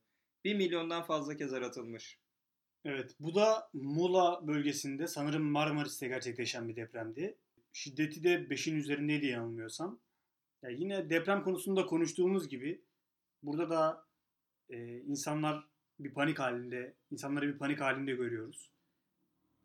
1 0.43 0.55
milyondan 0.55 1.03
fazla 1.03 1.37
kez 1.37 1.53
aratılmış. 1.53 2.17
Evet, 2.85 3.15
bu 3.19 3.35
da 3.35 3.69
Muğla 3.73 4.47
bölgesinde 4.47 5.07
sanırım 5.07 5.43
Marmaris'te 5.43 6.07
gerçekleşen 6.07 6.69
bir 6.69 6.75
depremdi. 6.75 7.37
Şiddeti 7.73 8.23
de 8.23 8.35
5'in 8.35 8.75
üzerindeydi 8.75 9.25
yanılmıyorsam. 9.25 9.99
Ya 10.63 10.69
yine 10.69 11.09
deprem 11.09 11.43
konusunda 11.43 11.85
konuştuğumuz 11.85 12.49
gibi 12.49 12.81
burada 13.43 13.69
da 13.69 14.05
e, 14.69 14.97
insanlar 14.97 15.67
bir 15.99 16.13
panik 16.13 16.39
halinde, 16.39 16.93
insanları 17.11 17.53
bir 17.53 17.57
panik 17.57 17.81
halinde 17.81 18.11
görüyoruz. 18.15 18.69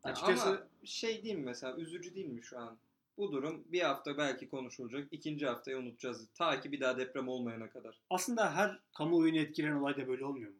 Ya 0.04 0.10
Açıkçası 0.10 0.48
Ama 0.48 0.68
şey 0.84 1.24
değil 1.24 1.34
mi 1.34 1.44
mesela 1.44 1.76
üzücü 1.76 2.14
değil 2.14 2.26
mi 2.26 2.42
şu 2.42 2.58
an? 2.58 2.78
Bu 3.16 3.32
durum 3.32 3.64
bir 3.72 3.80
hafta 3.80 4.18
belki 4.18 4.48
konuşulacak. 4.48 5.08
ikinci 5.10 5.46
haftayı 5.46 5.76
unutacağız. 5.76 6.28
Ta 6.34 6.60
ki 6.60 6.72
bir 6.72 6.80
daha 6.80 6.98
deprem 6.98 7.28
olmayana 7.28 7.70
kadar. 7.70 8.00
aslında 8.10 8.56
her 8.56 8.80
kamuoyunu 8.96 9.38
etkileyen 9.38 9.74
olay 9.74 9.96
da 9.96 10.08
böyle 10.08 10.24
olmuyor 10.24 10.50
mu? 10.50 10.58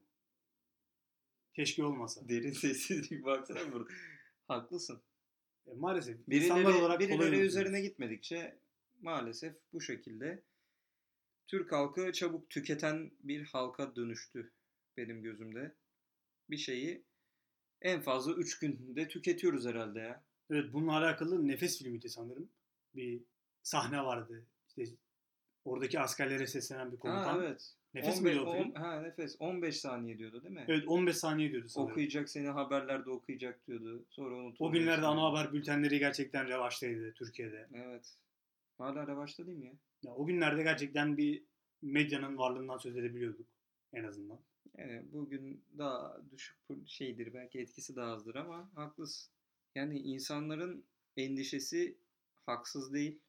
Keşke 1.54 1.84
olmasa. 1.84 2.28
Derin 2.28 2.52
sessizlik 2.52 3.24
baksana 3.24 3.72
burada. 3.72 3.92
Haklısın. 4.48 5.02
E, 5.66 5.74
maalesef 5.74 6.28
Birileri, 6.28 6.44
insanlar 6.44 6.74
olarak 6.74 7.00
birileri 7.00 7.38
üzerine 7.40 7.80
gitmedikçe 7.80 8.58
maalesef 9.00 9.56
bu 9.72 9.80
şekilde 9.80 10.42
Türk 11.46 11.72
halkı 11.72 12.12
çabuk 12.12 12.50
tüketen 12.50 13.10
bir 13.22 13.44
halka 13.44 13.96
dönüştü 13.96 14.52
benim 14.96 15.22
gözümde. 15.22 15.74
Bir 16.50 16.56
şeyi 16.56 17.04
en 17.82 18.00
fazla 18.02 18.32
3 18.32 18.58
günde 18.58 19.08
tüketiyoruz 19.08 19.66
herhalde 19.66 20.00
ya. 20.00 20.24
Evet 20.50 20.72
bununla 20.72 20.96
alakalı 20.96 21.48
Nefes 21.48 21.78
filmiydi 21.78 22.09
sanırım. 22.09 22.48
Bir 22.94 23.22
sahne 23.62 24.04
vardı. 24.04 24.46
İşte 24.68 24.85
oradaki 25.64 26.00
askerlere 26.00 26.46
seslenen 26.46 26.92
bir 26.92 26.96
komutan. 26.96 27.38
Ha 27.38 27.44
evet. 27.44 27.74
Nefes 27.94 28.18
15 28.18 28.22
miydi 28.35 28.40
o 28.48 28.52
film? 28.52 28.70
on- 28.70 28.74
ha 28.74 29.00
nefes. 29.00 29.37
15 29.38 29.76
saniye 29.80 30.18
diyordu 30.18 30.42
değil 30.42 30.54
mi? 30.54 30.64
Evet 30.68 30.88
15 30.88 31.16
saniye 31.16 31.50
diyordu 31.52 31.68
sanırım. 31.68 31.90
Okuyacak 31.90 32.28
seni 32.28 32.48
haberlerde 32.48 33.11
okuyacak 33.11 33.66
diyordu. 33.66 34.04
Sonra 34.11 34.35
unutuldu. 34.35 34.68
O 34.68 34.72
günlerde 34.72 35.07
ana 35.07 35.22
haber 35.22 35.52
bültenleri 35.52 35.98
gerçekten 35.98 36.48
revaçtaydı 36.48 37.12
Türkiye'de. 37.12 37.68
Evet. 37.74 38.16
Hala 38.78 39.07
revaçta 39.07 39.46
değil 39.46 39.59
mi 39.59 39.66
ya? 39.66 39.72
Ya, 40.02 40.14
o 40.14 40.26
günlerde 40.26 40.62
gerçekten 40.62 41.16
bir 41.16 41.42
medyanın 41.83 42.38
varlığından 42.38 42.78
söz 42.78 42.96
edebiliyorduk 42.96 43.46
en 43.92 44.04
azından. 44.04 44.38
Yani 44.78 45.02
bugün 45.12 45.64
daha 45.78 46.20
düşük 46.30 46.57
şeydir 46.87 47.35
belki 47.35 47.61
etkisi 47.61 47.96
daha 47.96 48.12
azdır 48.12 48.35
ama 48.35 48.70
haklısın. 48.74 49.33
Yani 49.74 49.98
insanların 49.98 50.84
endişesi 51.16 51.98
haksız 52.46 52.92
değil. 52.92 53.20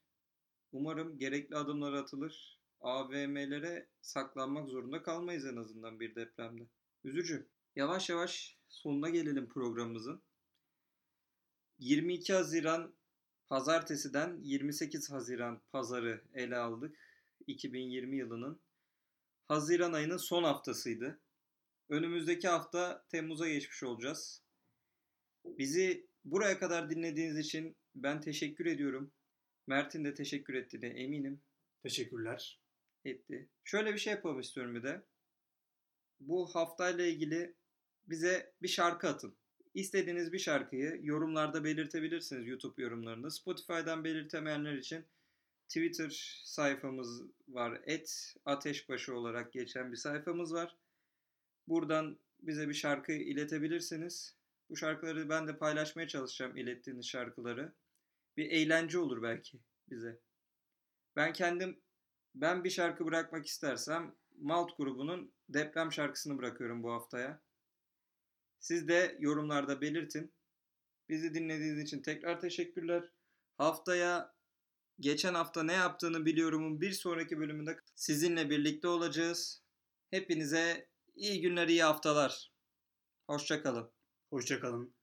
Umarım 0.72 1.18
gerekli 1.18 1.56
adımlar 1.56 1.92
atılır. 1.92 2.60
AVM'lere 2.80 3.88
saklanmak 4.00 4.68
zorunda 4.68 5.02
kalmayız 5.02 5.46
en 5.46 5.56
azından 5.56 6.00
bir 6.00 6.14
depremde. 6.14 6.62
Üzücü. 7.04 7.46
Yavaş 7.76 8.10
yavaş 8.10 8.56
sonuna 8.68 9.08
gelelim 9.10 9.48
programımızın. 9.48 10.22
22 11.78 12.32
Haziran 12.32 12.94
pazartesiden 13.46 14.38
28 14.42 15.10
Haziran 15.10 15.60
pazarı 15.72 16.24
ele 16.34 16.56
aldık. 16.56 16.96
2020 17.46 18.16
yılının 18.16 18.60
Haziran 19.48 19.92
ayının 19.92 20.16
son 20.16 20.44
haftasıydı. 20.44 21.20
Önümüzdeki 21.88 22.48
hafta 22.48 23.04
Temmuz'a 23.08 23.48
geçmiş 23.48 23.82
olacağız. 23.82 24.42
Bizi 25.44 26.06
buraya 26.26 26.58
kadar 26.58 26.90
dinlediğiniz 26.90 27.38
için 27.38 27.76
ben 27.94 28.20
teşekkür 28.20 28.66
ediyorum. 28.66 29.12
Mert'in 29.66 30.04
de 30.04 30.14
teşekkür 30.14 30.54
ettiğine 30.54 30.86
eminim. 30.86 31.40
Teşekkürler. 31.82 32.60
Etti. 33.04 33.48
Şöyle 33.64 33.94
bir 33.94 33.98
şey 33.98 34.12
yapalım 34.12 34.40
istiyorum 34.40 34.74
bir 34.74 34.82
de. 34.82 35.02
Bu 36.20 36.54
haftayla 36.54 37.06
ilgili 37.06 37.54
bize 38.06 38.52
bir 38.62 38.68
şarkı 38.68 39.08
atın. 39.08 39.36
İstediğiniz 39.74 40.32
bir 40.32 40.38
şarkıyı 40.38 41.00
yorumlarda 41.02 41.64
belirtebilirsiniz 41.64 42.46
YouTube 42.46 42.82
yorumlarında. 42.82 43.30
Spotify'dan 43.30 44.04
belirtemeyenler 44.04 44.72
için 44.72 45.04
Twitter 45.68 46.42
sayfamız 46.44 47.22
var. 47.48 47.80
Et 47.86 48.34
ateşbaşı 48.44 49.16
olarak 49.16 49.52
geçen 49.52 49.92
bir 49.92 49.96
sayfamız 49.96 50.54
var. 50.54 50.76
Buradan 51.68 52.18
bize 52.40 52.68
bir 52.68 52.74
şarkı 52.74 53.12
iletebilirsiniz. 53.12 54.36
Bu 54.70 54.76
şarkıları 54.76 55.28
ben 55.28 55.48
de 55.48 55.58
paylaşmaya 55.58 56.08
çalışacağım 56.08 56.56
ilettiğiniz 56.56 57.06
şarkıları. 57.06 57.74
Bir 58.36 58.50
eğlence 58.50 58.98
olur 58.98 59.22
belki 59.22 59.60
bize. 59.90 60.20
Ben 61.16 61.32
kendim 61.32 61.80
ben 62.34 62.64
bir 62.64 62.70
şarkı 62.70 63.06
bırakmak 63.06 63.46
istersem 63.46 64.14
Malt 64.38 64.76
grubunun 64.76 65.32
deprem 65.48 65.92
şarkısını 65.92 66.38
bırakıyorum 66.38 66.82
bu 66.82 66.92
haftaya. 66.92 67.40
Siz 68.58 68.88
de 68.88 69.16
yorumlarda 69.20 69.80
belirtin. 69.80 70.32
Bizi 71.08 71.34
dinlediğiniz 71.34 71.82
için 71.82 72.02
tekrar 72.02 72.40
teşekkürler. 72.40 73.10
Haftaya 73.58 74.34
geçen 75.00 75.34
hafta 75.34 75.62
ne 75.62 75.72
yaptığını 75.72 76.26
biliyorumun 76.26 76.80
bir 76.80 76.92
sonraki 76.92 77.38
bölümünde 77.38 77.76
sizinle 77.94 78.50
birlikte 78.50 78.88
olacağız. 78.88 79.62
Hepinize 80.10 80.88
iyi 81.14 81.40
günler, 81.40 81.68
iyi 81.68 81.82
haftalar. 81.82 82.52
Hoşçakalın. 83.26 83.95
Hoşçakalın. 84.30 84.96